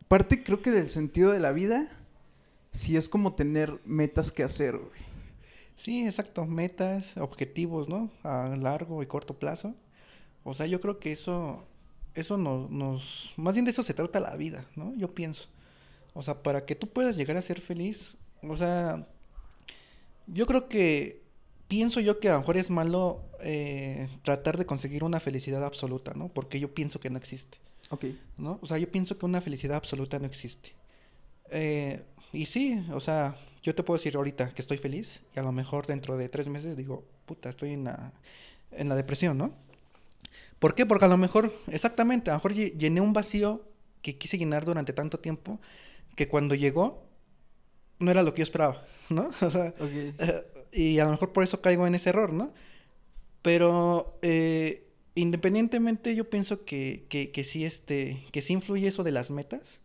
[0.08, 1.90] parte creo que del sentido de la vida,
[2.72, 4.80] sí es como tener metas que hacer.
[5.76, 6.46] Sí, exacto.
[6.46, 8.12] Metas, objetivos, ¿no?
[8.24, 9.74] A largo y corto plazo.
[10.44, 11.64] O sea, yo creo que eso,
[12.16, 14.96] eso nos, nos, más bien de eso se trata la vida, ¿no?
[14.96, 15.50] Yo pienso.
[16.14, 19.00] O sea, para que tú puedas llegar a ser feliz, o sea,
[20.26, 21.22] yo creo que,
[21.68, 26.14] pienso yo que a lo mejor es malo eh, tratar de conseguir una felicidad absoluta,
[26.16, 26.30] ¿no?
[26.30, 27.58] Porque yo pienso que no existe.
[27.90, 28.06] Ok.
[28.38, 28.60] ¿No?
[28.62, 30.74] O sea, yo pienso que una felicidad absoluta no existe.
[31.50, 35.44] Eh, y sí, o sea, yo te puedo decir ahorita que estoy feliz y a
[35.44, 38.14] lo mejor dentro de tres meses digo, puta, estoy en la,
[38.72, 39.54] en la depresión, ¿no?
[40.60, 40.86] ¿Por qué?
[40.86, 43.62] Porque a lo mejor, exactamente, a lo mejor llené un vacío
[44.02, 45.60] que quise llenar durante tanto tiempo
[46.16, 47.04] que cuando llegó
[48.00, 49.32] no era lo que yo esperaba, ¿no?
[49.42, 49.74] O sea,
[50.72, 52.54] y a lo mejor por eso caigo en ese error, ¿no?
[53.42, 54.87] Pero eh,
[55.18, 59.82] independientemente yo pienso que, que, que, sí, este, que sí influye eso de las metas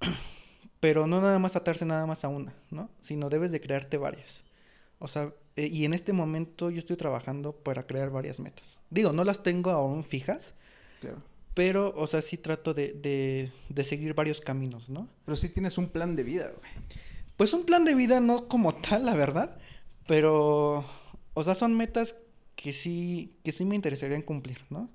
[0.80, 2.90] pero no nada más atarse nada más a una, ¿no?
[3.00, 4.44] Sino debes de crearte varias.
[4.98, 8.80] O sea, eh, y en este momento yo estoy trabajando para crear varias metas.
[8.90, 10.54] Digo, no las tengo aún fijas.
[11.00, 11.22] Claro.
[11.54, 15.08] Pero, o sea, sí trato de, de, de seguir varios caminos, ¿no?
[15.24, 16.70] Pero sí tienes un plan de vida, güey.
[17.36, 19.56] Pues un plan de vida no como tal, la verdad.
[20.06, 20.84] Pero,
[21.32, 22.16] o sea, son metas
[22.56, 24.90] que sí, que sí me interesarían cumplir, ¿no?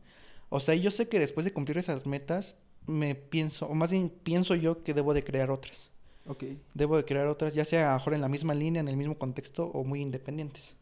[0.50, 2.56] O sea, yo sé que después de cumplir esas metas,
[2.88, 5.92] me pienso, o más bien pienso yo que debo de crear otras.
[6.26, 6.44] Ok.
[6.74, 9.66] Debo de crear otras, ya sea mejor en la misma línea, en el mismo contexto
[9.66, 10.76] o muy independientes.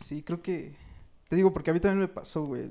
[0.00, 0.74] Sí, creo que...
[1.28, 2.70] Te digo, porque a mí también me pasó, güey.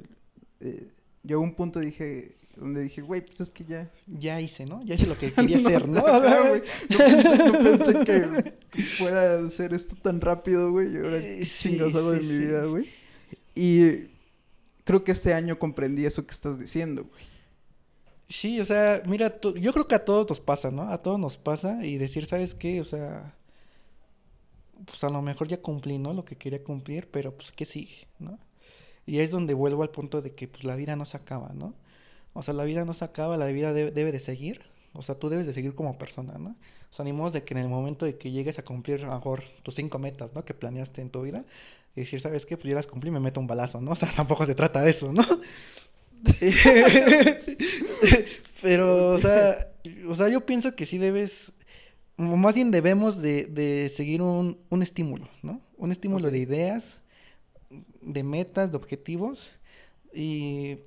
[0.59, 0.89] Eh,
[1.23, 3.91] yo a un punto dije, donde dije, güey, pues es que ya...
[4.07, 4.83] Ya hice, ¿no?
[4.83, 6.01] Ya hice lo que quería hacer, ¿no?
[6.01, 10.93] no, pensé, no pensé que fuera a hacer esto tan rápido, güey.
[10.93, 12.89] Y ahora eh, sí, algo de mi vida, güey.
[13.55, 14.07] Y
[14.83, 17.33] creo que este año comprendí eso que estás diciendo, güey.
[18.27, 20.83] Sí, o sea, mira, yo creo que a todos nos pasa, ¿no?
[20.83, 22.81] A todos nos pasa y decir, ¿sabes qué?
[22.81, 23.35] O sea,
[24.85, 26.13] pues a lo mejor ya cumplí, ¿no?
[26.13, 28.39] Lo que quería cumplir, pero pues ¿qué sigue, ¿no?
[29.05, 31.73] Y es donde vuelvo al punto de que pues la vida no se acaba, ¿no?
[32.33, 34.61] O sea, la vida no se acaba, la vida debe, de seguir.
[34.93, 36.55] O sea, tú debes de seguir como persona, ¿no?
[36.91, 39.43] O sea, de que en el momento de que llegues a cumplir a lo mejor
[39.63, 40.45] tus cinco metas, ¿no?
[40.45, 41.43] Que planeaste en tu vida,
[41.95, 42.57] y decir, ¿sabes qué?
[42.57, 43.91] Pues ya las cumplí, me meto un balazo, ¿no?
[43.91, 45.23] O sea, tampoco se trata de eso, ¿no?
[48.61, 49.73] Pero, o sea,
[50.07, 51.51] o sea, yo pienso que sí debes,
[52.17, 55.61] más bien debemos de, de seguir un, un, estímulo, ¿no?
[55.77, 57.01] Un estímulo de ideas,
[58.01, 59.55] de metas, de objetivos.
[60.13, 60.77] Y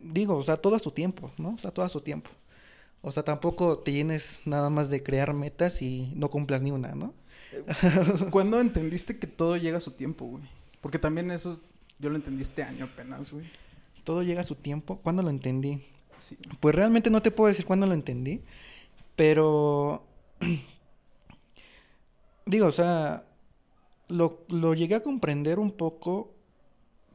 [0.00, 1.54] digo, o sea, todo a su tiempo, ¿no?
[1.54, 2.30] O sea, todo a su tiempo.
[3.02, 6.94] O sea, tampoco te llenes nada más de crear metas y no cumplas ni una,
[6.94, 7.14] ¿no?
[8.30, 10.44] ¿Cuándo entendiste que todo llega a su tiempo, güey?
[10.80, 11.58] Porque también eso
[11.98, 13.46] yo lo entendí este año apenas, güey
[14.04, 14.98] todo llega a su tiempo.
[15.02, 15.82] ¿Cuándo lo entendí?
[16.60, 18.42] Pues realmente no te puedo decir cuándo lo entendí,
[19.16, 20.04] pero
[22.46, 23.24] digo, o sea,
[24.08, 26.34] lo, lo, llegué a comprender un poco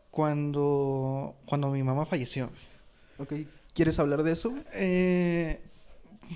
[0.09, 2.49] cuando, cuando mi mamá falleció.
[3.17, 3.33] Ok,
[3.73, 4.53] ¿quieres hablar de eso?
[4.73, 5.59] Eh,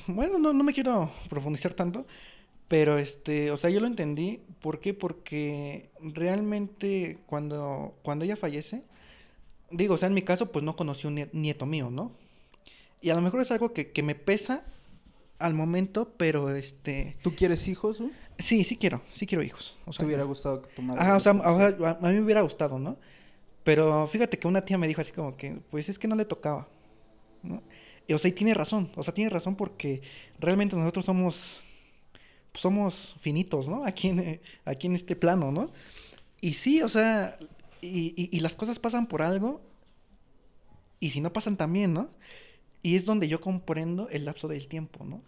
[0.07, 2.05] bueno, no, no me quiero profundizar tanto,
[2.67, 4.41] pero este, o sea, yo lo entendí.
[4.61, 4.93] ¿Por qué?
[4.93, 8.83] Porque realmente cuando, cuando ella fallece,
[9.71, 12.11] digo, o sea, en mi caso, pues no conocí un nieto mío, ¿no?
[13.01, 14.63] Y a lo mejor es algo que, que me pesa
[15.39, 17.17] al momento, pero este...
[17.23, 18.11] ¿Tú quieres hijos, güey?
[18.37, 19.77] Sí, sí quiero, sí quiero hijos.
[19.85, 21.01] O sea, ¿Te hubiera gustado que tu madre...
[21.01, 22.97] Ajá, o sea, a, mí me hubiera gustado, ¿no?
[23.63, 26.25] Pero fíjate que una tía me dijo así como que, pues es que no le
[26.25, 26.67] tocaba,
[27.43, 27.61] ¿no?
[28.07, 30.01] Y, o sea, y tiene razón, o sea, tiene razón porque
[30.39, 31.61] realmente nosotros somos,
[32.53, 33.85] somos finitos, ¿no?
[33.85, 35.71] Aquí en, aquí en este plano, ¿no?
[36.41, 37.37] Y sí, o sea,
[37.81, 39.61] y, y, las cosas pasan por algo.
[40.99, 42.09] Y si no pasan también, ¿no?
[42.81, 45.21] Y es donde yo comprendo el lapso del tiempo, ¿no?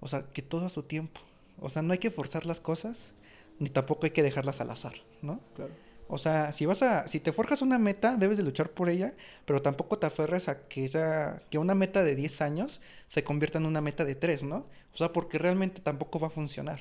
[0.00, 1.20] O sea, que todo a su tiempo.
[1.60, 3.12] O sea, no hay que forzar las cosas,
[3.58, 5.40] ni tampoco hay que dejarlas al azar, ¿no?
[5.54, 5.72] Claro.
[6.06, 9.14] O sea, si vas a, si te forjas una meta, debes de luchar por ella,
[9.46, 13.58] pero tampoco te aferres a que esa, que una meta de 10 años se convierta
[13.58, 14.66] en una meta de 3, ¿no?
[14.92, 16.80] O sea, porque realmente tampoco va a funcionar.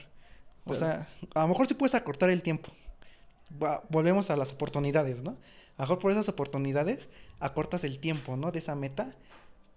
[0.66, 2.72] O sea, a lo mejor sí puedes acortar el tiempo,
[3.90, 5.32] volvemos a las oportunidades, ¿no?
[5.78, 7.10] A lo mejor por esas oportunidades
[7.40, 8.52] acortas el tiempo, ¿no?
[8.52, 9.16] De esa meta.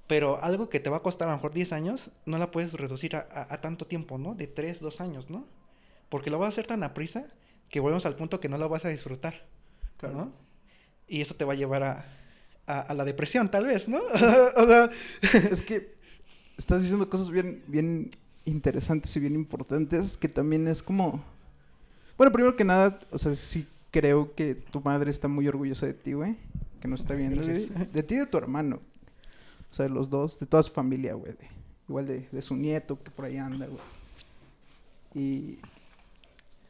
[0.07, 2.75] Pero algo que te va a costar a lo mejor 10 años, no la puedes
[2.75, 4.35] reducir a, a- a tanto tiempo, ¿no?
[4.35, 5.47] De 3, 2 años, ¿no?
[6.09, 7.27] Porque lo vas a hacer tan a prisa
[7.69, 9.45] que volvemos al punto que no lo vas a disfrutar,
[9.99, 10.17] Claro.
[10.17, 10.33] ¿no?
[11.09, 12.05] Y eso te va a llevar a,
[12.67, 13.99] a, a la depresión, tal vez, ¿no?
[14.57, 14.91] o sea,
[15.51, 15.93] Es que
[16.57, 18.11] estás diciendo cosas bien, bien
[18.45, 21.23] interesantes y bien importantes que también es como...
[22.17, 25.95] Bueno, primero que nada, o sea, sí creo que tu madre está muy orgullosa de
[25.95, 26.37] ti, güey.
[26.81, 27.43] Que nos está viendo.
[27.43, 27.67] Güey.
[27.93, 28.81] De ti y de tu hermano.
[29.71, 31.33] O sea, de los dos, de toda su familia, güey.
[31.33, 31.49] de-
[31.89, 33.81] igual de, de su nieto que por ahí anda, güey.
[35.15, 35.59] Y,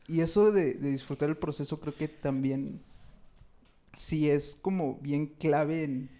[0.08, 2.80] y eso de, de disfrutar el proceso creo que también
[3.92, 6.10] sí es como bien clave en,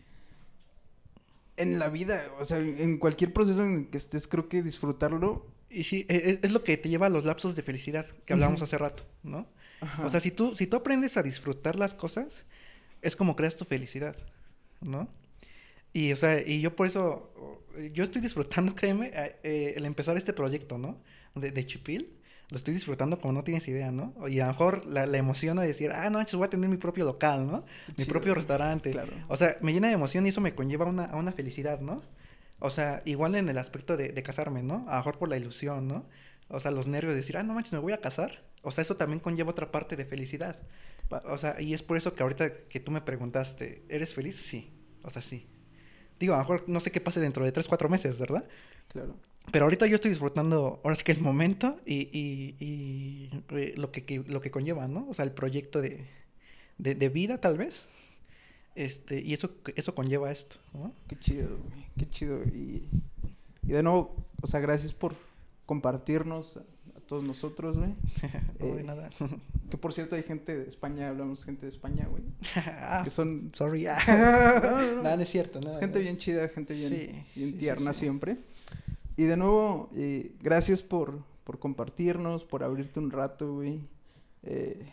[1.57, 5.47] en la vida, o sea, en cualquier proceso en el que estés, creo que disfrutarlo.
[5.70, 8.32] y sí, e- e- es, lo que te lleva a los lapsos de felicidad que
[8.32, 9.47] hablábamos hace rato, ¿no?
[9.80, 10.07] Ajá.
[10.07, 12.45] O sea, si tú, si tú aprendes a disfrutar las cosas,
[13.03, 14.16] es como creas tu felicidad,
[14.80, 15.09] ¿no?
[15.93, 17.32] Y, o sea, y yo por eso,
[17.93, 19.11] yo estoy disfrutando, créeme,
[19.43, 20.99] eh, el empezar este proyecto, ¿no?
[21.34, 22.16] De, de Chipil,
[22.49, 24.14] lo estoy disfrutando como no tienes idea, ¿no?
[24.28, 26.70] Y a lo mejor la, la emoción de decir, ah, no, manches, voy a tener
[26.70, 27.64] mi propio local, ¿no?
[27.97, 28.92] Mi propio restaurante.
[28.92, 29.12] Claro.
[29.28, 31.80] O sea, me llena de emoción y eso me conlleva a una, a una felicidad,
[31.80, 31.97] ¿no?
[32.59, 34.84] O sea, igual en el aspecto de, de casarme, ¿no?
[34.88, 36.07] A lo mejor por la ilusión, ¿no?
[36.49, 38.44] O sea, los nervios de decir, ah, no manches, me voy a casar.
[38.62, 40.57] O sea, eso también conlleva otra parte de felicidad.
[41.24, 44.36] O sea, y es por eso que ahorita que tú me preguntaste, ¿eres feliz?
[44.36, 44.72] Sí.
[45.03, 45.47] O sea, sí.
[46.18, 48.44] Digo, a lo mejor no sé qué pase dentro de tres, cuatro meses, ¿verdad?
[48.88, 49.16] Claro.
[49.53, 53.90] Pero ahorita yo estoy disfrutando, ahora sí que el momento y, y, y, eh, lo,
[53.92, 55.07] que, que- lo que conlleva, ¿no?
[55.09, 56.05] O sea, el proyecto de,
[56.78, 57.84] de, de vida, tal vez.
[58.74, 60.92] Este, y eso, eso conlleva esto, ¿no?
[61.09, 61.86] Qué chido, güey.
[61.97, 62.42] Qué chido.
[62.44, 62.88] Y,
[63.62, 65.14] y de nuevo, o sea, gracias por
[65.64, 66.61] compartirnos a,
[66.97, 67.94] a todos nosotros, güey.
[68.61, 69.11] No de Eh, nada.
[69.70, 72.22] Que por cierto hay gente de España, hablamos gente de España, güey.
[72.57, 73.84] Ah, Que son sorry.
[73.84, 73.92] No,
[74.61, 75.03] no, no.
[75.03, 75.61] Nada, no es cierto.
[75.61, 76.03] nada, gente nada.
[76.03, 76.97] bien chida, gente bien, Sí,
[77.34, 78.01] bien sí, tierna sí.
[78.01, 78.36] siempre.
[79.16, 83.80] Y de nuevo, eh, gracias por, por compartirnos, por abrirte un rato, güey.
[84.42, 84.86] Eh,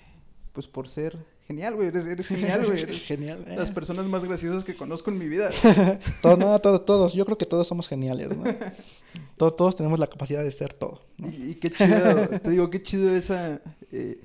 [0.53, 1.17] pues por ser
[1.47, 1.87] genial, güey.
[1.89, 2.81] Eres, eres genial, güey.
[2.83, 3.43] Eres Genial.
[3.47, 3.73] las eh.
[3.73, 5.49] personas más graciosas que conozco en mi vida.
[6.21, 7.13] Todo, no, todo, todos.
[7.13, 8.43] Yo creo que todos somos geniales, ¿no?
[9.37, 11.01] To- todos tenemos la capacidad de ser todo.
[11.17, 11.27] ¿no?
[11.29, 13.61] Y, y qué chido, te digo, qué chido esa,
[13.91, 14.19] eh,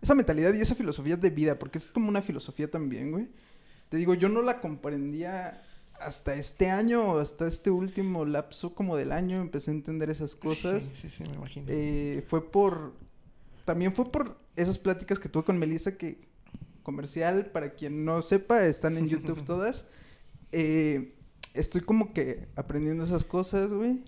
[0.00, 3.28] esa mentalidad y esa filosofía de vida, porque es como una filosofía también, güey.
[3.88, 5.62] Te digo, yo no la comprendía
[6.00, 10.82] hasta este año, hasta este último lapso como del año, empecé a entender esas cosas.
[10.82, 11.66] Sí, sí, sí, me imagino.
[11.68, 12.94] Eh, fue por,
[13.64, 16.28] también fue por esas pláticas que tuve con Melissa, que
[16.82, 19.86] comercial, para quien no sepa, están en YouTube todas.
[20.52, 21.14] Eh,
[21.54, 24.02] estoy como que aprendiendo esas cosas, güey.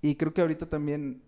[0.00, 1.22] Y creo que ahorita también,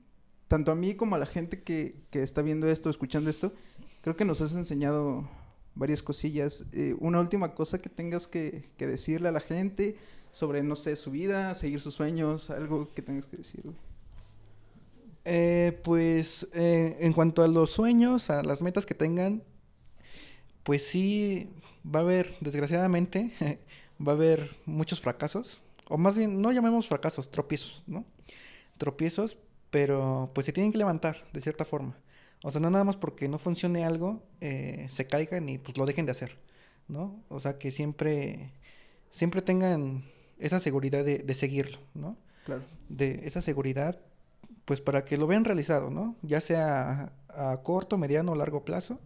[0.49, 3.53] tanto a mí como a la gente que, que está viendo esto, escuchando esto,
[4.01, 5.29] creo que nos has enseñado
[5.75, 6.67] varias cosillas.
[6.73, 9.97] Eh, una última cosa que tengas que, que decirle a la gente
[10.33, 13.77] sobre, no sé, su vida, seguir sus sueños, algo que tengas que decir, güey.
[15.25, 19.43] Eh, pues eh, en cuanto a los sueños, a las metas que tengan,
[20.63, 21.51] pues sí
[21.85, 23.31] va a haber, desgraciadamente,
[24.07, 28.05] va a haber muchos fracasos, o más bien, no llamemos fracasos, tropiezos, ¿no?
[28.79, 29.37] Tropiezos,
[29.71, 31.99] pero pues se tienen que levantar de cierta forma.
[32.43, 35.85] O sea, no nada más porque no funcione algo, eh, se caigan y pues lo
[35.85, 36.39] dejen de hacer,
[36.89, 37.23] ¿no?
[37.29, 38.53] O sea, que siempre,
[39.11, 40.05] siempre tengan
[40.39, 42.17] esa seguridad de, de seguirlo, ¿no?
[42.45, 42.63] Claro.
[42.89, 44.01] de esa seguridad,
[44.65, 46.17] pues para que lo vean realizado, ¿no?
[46.23, 48.97] Ya sea a, a corto, mediano o largo plazo,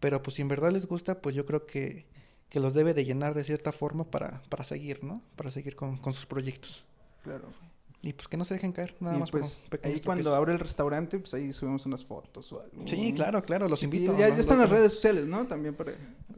[0.00, 2.06] pero pues si en verdad les gusta, pues yo creo que,
[2.48, 5.22] que los debe de llenar de cierta forma para, para seguir, ¿no?
[5.36, 6.86] Para seguir con, con sus proyectos.
[7.24, 7.48] Claro.
[8.00, 10.60] Y pues que no se dejen caer, nada y más pues ahí cuando abra el
[10.60, 12.86] restaurante, pues ahí subimos unas fotos o algo.
[12.86, 14.16] Sí, claro, claro, los Y invito.
[14.16, 14.34] ya, ¿no?
[14.36, 15.48] ya están las redes sociales, ¿no?
[15.48, 15.94] También para.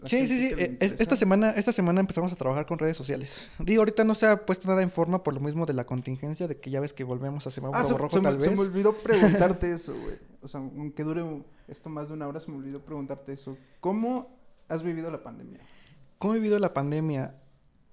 [0.06, 0.54] Sí, sí, sí.
[0.56, 3.50] eh, es- esta semana, esta semana empezamos a trabajar con redes sociales.
[3.58, 6.48] Digo, ahorita no se ha puesto nada en forma por lo mismo de la contingencia,
[6.48, 8.56] de que ya ves que volvemos a semáforo Ah, se, rojo se tal se vez.
[8.56, 10.18] me olvidó preguntarte eso, güey.
[10.40, 13.58] O sea, aunque dure esto más de una hora, se me olvidó preguntarte eso.
[13.80, 14.34] ¿Cómo
[14.70, 15.60] has vivido la pandemia?
[16.16, 17.34] ¿Cómo he vivido la pandemia?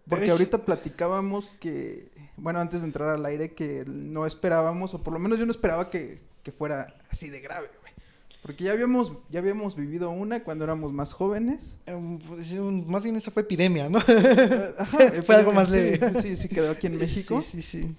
[0.08, 5.04] Porque Es- ahorita platicábamos que, bueno, antes de entrar al aire, que no esperábamos, o
[5.04, 7.94] por lo menos yo no esperaba que, que fuera así de grave, güey.
[8.42, 11.78] Porque ya habíamos, ya habíamos vivido una cuando éramos más jóvenes.
[11.86, 13.98] Em, pues, un- más bien esa fue epidemia, ¿no?
[14.78, 16.22] Ajá, Fue algo más sí, leve.
[16.22, 17.42] Sí, sí, quedó aquí en México.
[17.42, 17.96] Sí, sí, sí.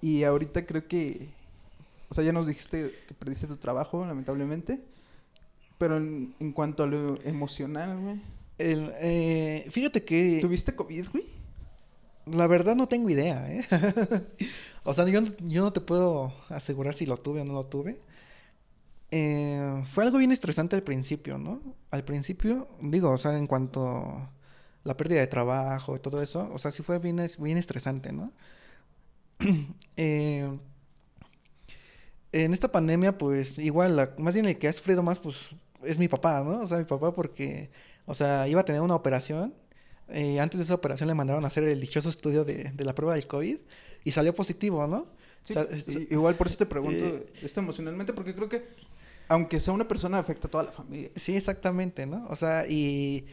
[0.00, 1.28] Y ahorita creo que,
[2.08, 4.80] o sea, ya nos dijiste que perdiste tu trabajo, lamentablemente.
[5.78, 8.20] Pero en, en cuanto a lo emocional, güey.
[8.58, 11.24] El, eh, fíjate que ¿Tuviste COVID, güey?
[12.26, 13.64] La verdad no tengo idea, ¿eh?
[14.84, 18.00] o sea, yo, yo no te puedo asegurar si lo tuve o no lo tuve.
[19.10, 21.62] Eh, fue algo bien estresante al principio, ¿no?
[21.90, 24.28] Al principio, digo, o sea, en cuanto
[24.84, 28.32] la pérdida de trabajo y todo eso, o sea, sí fue bien, bien estresante, ¿no?
[29.96, 30.58] eh,
[32.32, 35.98] en esta pandemia, pues igual, la, más bien el que ha sufrido más, pues es
[35.98, 36.62] mi papá, ¿no?
[36.62, 37.70] O sea, mi papá porque,
[38.06, 39.54] o sea, iba a tener una operación.
[40.08, 42.94] Eh, antes de esa operación le mandaron a hacer el dichoso estudio de, de la
[42.94, 43.58] prueba del COVID
[44.04, 45.06] y salió positivo, ¿no?
[45.42, 48.64] Sí, o sea, igual por eso te pregunto eh, esto emocionalmente, porque creo que
[49.28, 51.10] aunque sea una persona, afecta a toda la familia.
[51.16, 52.26] Sí, exactamente, ¿no?
[52.28, 53.26] O sea, y,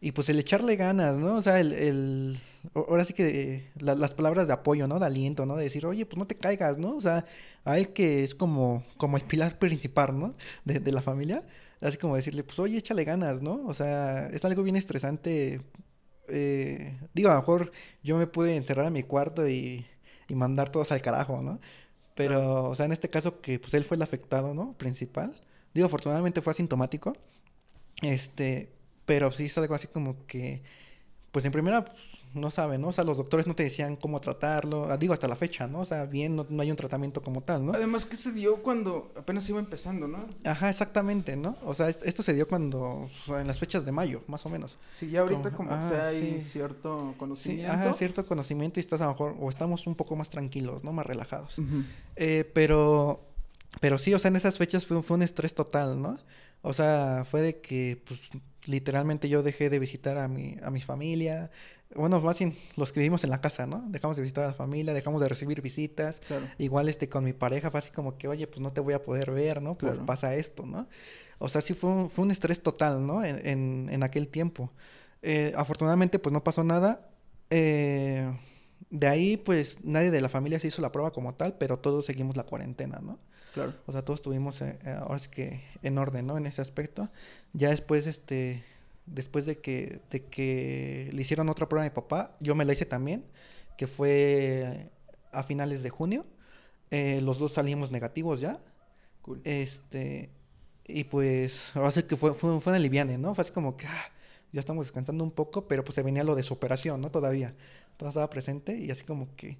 [0.00, 1.36] y pues el echarle ganas, ¿no?
[1.36, 2.38] O sea, el, el
[2.74, 5.00] ahora sí que las palabras de apoyo, ¿no?
[5.00, 5.56] De aliento, ¿no?
[5.56, 6.96] De decir, oye, pues no te caigas, ¿no?
[6.96, 7.24] O sea,
[7.64, 10.32] a él que es como, como el pilar principal, ¿no?
[10.64, 11.44] De, de la familia.
[11.80, 13.66] Así como decirle, pues oye, échale ganas, ¿no?
[13.66, 15.62] O sea, es algo bien estresante.
[16.30, 17.72] Eh, digo, a lo mejor
[18.02, 19.86] yo me pude encerrar en mi cuarto y,
[20.28, 21.60] y mandar todos al carajo, ¿no?
[22.14, 24.74] Pero, o sea, en este caso que pues él fue el afectado, ¿no?
[24.74, 25.40] Principal.
[25.74, 27.14] Digo, afortunadamente fue asintomático.
[28.02, 28.72] Este,
[29.04, 30.62] pero sí es algo así como que,
[31.32, 31.98] pues en primera, pues,
[32.34, 32.88] no saben, ¿no?
[32.88, 34.90] O sea, los doctores no te decían cómo tratarlo.
[34.90, 35.80] Ah, digo, hasta la fecha, ¿no?
[35.80, 37.72] O sea, bien, no, no hay un tratamiento como tal, ¿no?
[37.72, 40.26] Además, que se dio cuando apenas iba empezando, ¿no?
[40.44, 41.56] Ajá, exactamente, ¿no?
[41.64, 44.78] O sea, esto se dio cuando, en las fechas de mayo, más o menos.
[44.94, 47.72] Sí, ya ahorita como, como sea, hay cierto conocimiento.
[47.72, 50.84] Sí, ajá, cierto conocimiento y estás a lo mejor, o estamos un poco más tranquilos,
[50.84, 50.92] ¿no?
[50.92, 51.56] Más relajados.
[52.16, 53.28] eh, pero,
[53.80, 56.18] pero sí, o sea, en esas fechas fue, fue un estrés total, ¿no?
[56.62, 58.30] O sea, fue de que, pues,
[58.64, 61.50] literalmente yo dejé de visitar a mi, a mi familia.
[61.94, 63.84] Bueno, más bien los que vivimos en la casa, ¿no?
[63.88, 66.20] Dejamos de visitar a la familia, dejamos de recibir visitas.
[66.20, 66.46] Claro.
[66.58, 69.02] Igual este con mi pareja fue así como que, oye, pues no te voy a
[69.02, 69.76] poder ver, ¿no?
[69.76, 70.88] Pues pasa esto, ¿no?
[71.38, 73.24] O sea, sí fue un, fue un estrés total, ¿no?
[73.24, 74.70] En, en, en aquel tiempo.
[75.22, 77.08] Eh, afortunadamente, pues no pasó nada.
[77.50, 78.30] Eh,
[78.90, 82.06] de ahí, pues nadie de la familia se hizo la prueba como tal, pero todos
[82.06, 83.18] seguimos la cuarentena, ¿no?
[83.54, 83.74] Claro.
[83.86, 86.38] O sea, todos estuvimos eh, ahora sí que en orden, ¿no?
[86.38, 87.10] En ese aspecto.
[87.52, 88.62] Ya después, este,
[89.06, 92.72] después de que, de que le hicieron otra prueba a mi papá, yo me la
[92.72, 93.24] hice también,
[93.76, 94.90] que fue
[95.32, 96.22] a finales de junio.
[96.90, 98.58] Eh, los dos salimos negativos ya.
[99.22, 99.40] Cool.
[99.44, 100.30] Este,
[100.86, 103.34] y pues, ahora sí que fue, fue, fue una liviane, ¿no?
[103.34, 104.12] Fue así como que, ah,
[104.52, 107.10] ya estamos descansando un poco, pero pues se venía lo de su operación, ¿no?
[107.10, 107.54] Todavía.
[107.96, 109.58] Todo estaba presente y así como que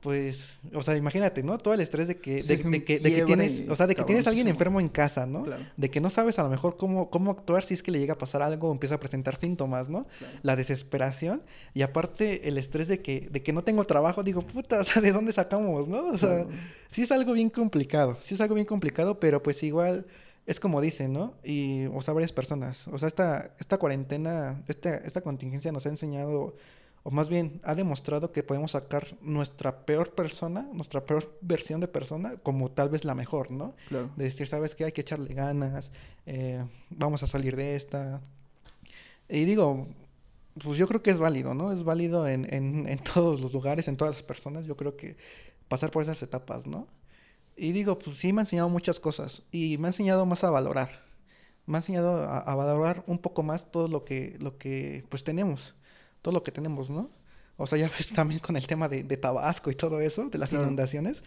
[0.00, 1.58] pues, o sea, imagínate, ¿no?
[1.58, 4.02] Todo el estrés de que, de, de que, de que tienes, o sea, de que
[4.04, 5.44] tienes a alguien enfermo en casa, ¿no?
[5.44, 5.62] Claro.
[5.76, 8.14] De que no sabes a lo mejor cómo, cómo actuar si es que le llega
[8.14, 10.02] a pasar algo o empieza a presentar síntomas, ¿no?
[10.02, 10.34] Claro.
[10.42, 11.42] La desesperación
[11.74, 15.02] y aparte el estrés de que, de que no tengo trabajo, digo, puta, o sea,
[15.02, 16.06] ¿de dónde sacamos, no?
[16.08, 16.48] O sea, Claro.
[16.88, 20.06] sí es algo bien complicado, sí es algo bien complicado, pero pues igual
[20.46, 21.34] es como dicen, ¿no?
[21.44, 25.90] Y, o sea, varias personas, o sea, esta, esta cuarentena, esta, esta contingencia nos ha
[25.90, 26.56] enseñado
[27.02, 31.88] o más bien ha demostrado que podemos sacar nuestra peor persona, nuestra peor versión de
[31.88, 33.72] persona, como tal vez la mejor, ¿no?
[33.88, 34.10] Claro.
[34.16, 35.92] De decir, sabes que hay que echarle ganas,
[36.26, 38.20] eh, vamos a salir de esta.
[39.28, 39.88] Y digo,
[40.62, 41.72] pues yo creo que es válido, ¿no?
[41.72, 45.16] Es válido en, en, en todos los lugares, en todas las personas, yo creo que
[45.68, 46.86] pasar por esas etapas, ¿no?
[47.56, 50.50] Y digo, pues sí me ha enseñado muchas cosas y me ha enseñado más a
[50.50, 51.04] valorar,
[51.64, 55.24] me ha enseñado a, a valorar un poco más todo lo que, lo que pues
[55.24, 55.74] tenemos
[56.22, 57.10] todo lo que tenemos, ¿no?
[57.56, 60.38] O sea, ya ves también con el tema de, de Tabasco y todo eso, de
[60.38, 60.64] las Claro.
[60.64, 61.22] inundaciones.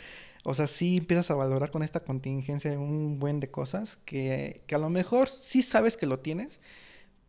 [0.45, 4.75] O sea, sí empiezas a valorar con esta contingencia un buen de cosas que, que
[4.75, 6.59] a lo mejor sí sabes que lo tienes,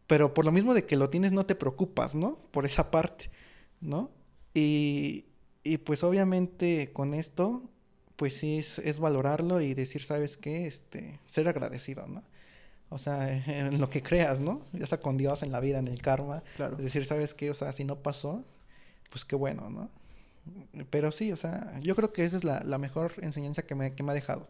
[0.06, 2.38] pero por lo mismo de que lo tienes no te preocupas, ¿no?
[2.50, 3.30] Por esa parte,
[3.80, 4.10] ¿no?
[4.52, 5.26] Y,
[5.62, 7.62] y pues obviamente con esto,
[8.16, 10.66] pues sí es, es valorarlo y decir, ¿sabes qué?
[10.66, 12.22] Este, ser agradecido, ¿no?
[12.94, 14.62] O sea, en lo que creas, ¿no?
[14.72, 16.44] Ya sea con Dios, en la vida, en el karma.
[16.56, 16.76] Claro.
[16.78, 17.50] Es decir, ¿sabes qué?
[17.50, 18.44] O sea, si no pasó,
[19.10, 19.90] pues qué bueno, ¿no?
[20.90, 23.94] Pero sí, o sea, yo creo que esa es la, la mejor enseñanza que me,
[23.94, 24.48] que me ha dejado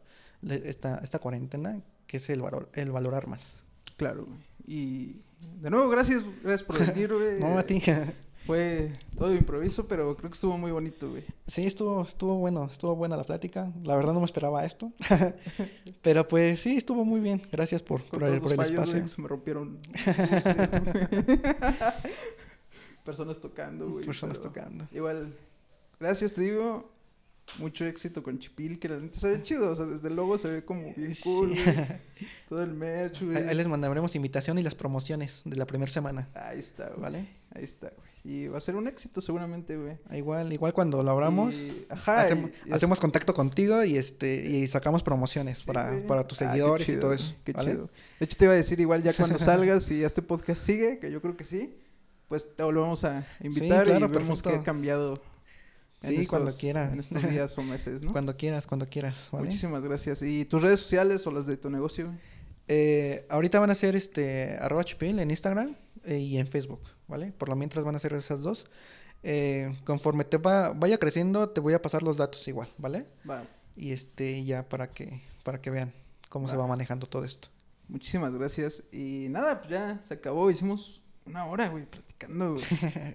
[0.49, 3.57] esta, esta cuarentena, que es el, valor, el valorar más.
[3.97, 4.27] Claro.
[4.67, 5.21] Y
[5.61, 7.11] de nuevo, gracias, gracias por venir.
[7.41, 7.81] No, a ti.
[8.47, 11.25] Fue todo de improviso, pero creo que estuvo muy bonito, güey.
[11.47, 13.73] Sí, estuvo, estuvo bueno, estuvo buena la plática.
[13.83, 14.93] La verdad no me esperaba esto.
[16.03, 17.41] Pero pues sí, estuvo muy bien.
[17.51, 18.93] Gracias por, Con por el, todos por el los fallos, espacio.
[18.93, 19.79] güey, que se me rompieron.
[23.05, 24.07] Personas tocando, güey.
[24.07, 24.89] Personas pero tocando.
[24.93, 25.37] Igual,
[26.01, 26.91] gracias, te digo.
[27.59, 29.71] Mucho éxito con Chipil, que la neta se ve chido.
[29.71, 31.63] O sea, desde el logo se ve como bien cool, Sí.
[31.63, 31.77] güey.
[32.49, 33.37] Todo el merch, güey.
[33.37, 36.31] Ahí ahí les mandaremos invitación y las promociones de la primera semana.
[36.35, 37.01] Ahí está, güey.
[37.03, 37.29] ¿Vale?
[37.55, 38.14] Ahí está, güey.
[38.27, 39.99] Y va a ser un éxito seguramente, güey.
[40.13, 42.23] Igual, igual cuando lo abramos, Y- Ajá.
[42.23, 46.07] hacemos, y- hacemos es- contacto contigo y este y sacamos promociones Sí, para, güey.
[46.07, 47.35] para tus Ah, qué seguidores y todo eso.
[47.45, 47.73] Qué ¿vale?
[47.73, 47.91] chido.
[48.19, 51.11] De hecho, te iba a decir igual ya cuando salgas y este podcast sigue, que
[51.13, 51.77] yo creo que sí,
[52.29, 55.23] pues te volvemos a invitar claro, y vemos qué ha cambiado.
[56.01, 56.91] Sí, cuando estos- quiera.
[56.93, 58.13] En estos días o meses, ¿no?
[58.13, 59.29] Cuando quieras, cuando quieras.
[59.33, 59.47] ¿vale?
[59.47, 60.23] Muchísimas gracias.
[60.23, 62.11] ¿Y tus redes sociales o las de tu negocio?
[62.69, 67.33] Eh, ahorita van a ser este arroba chipil en Instagram y en Facebook, ¿vale?
[67.33, 68.67] Por lo mientras van a ser esas dos.
[69.23, 73.07] Eh, conforme te va, vaya creciendo, te voy a pasar los datos igual, ¿vale?
[73.29, 73.45] Va.
[73.77, 75.93] Y este, ya para que, para que vean
[76.29, 76.67] cómo se Va.
[76.67, 77.49] manejando todo esto.
[77.89, 78.83] Muchísimas gracias.
[78.93, 80.51] Y nada, pues ya se acabó.
[80.51, 82.53] Hicimos una hora, güey, platicando.
[82.55, 82.65] güey.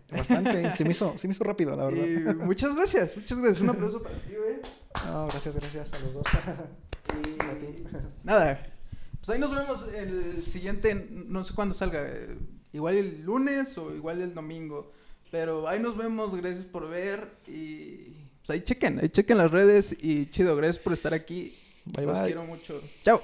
[0.12, 2.06] Bastante, se me hizo, se me hizo rápido, la verdad.
[2.06, 3.62] Y muchas gracias, muchas gracias.
[3.62, 4.56] Un aplauso para ti, güey.
[5.06, 6.24] No, gracias, gracias a los dos.
[7.26, 7.84] Y A ti.
[8.24, 8.68] nada,
[9.20, 12.38] pues ahí nos vemos el siguiente, no sé cuándo salga, eh,
[12.74, 14.92] igual el lunes o igual el domingo,
[15.32, 18.14] pero ahí nos vemos, gracias por ver y
[18.46, 21.56] pues ahí chequen, ahí chequen las redes y chido, gracias por estar aquí,
[21.86, 22.26] Bye, los bye.
[22.28, 23.22] quiero mucho, chao.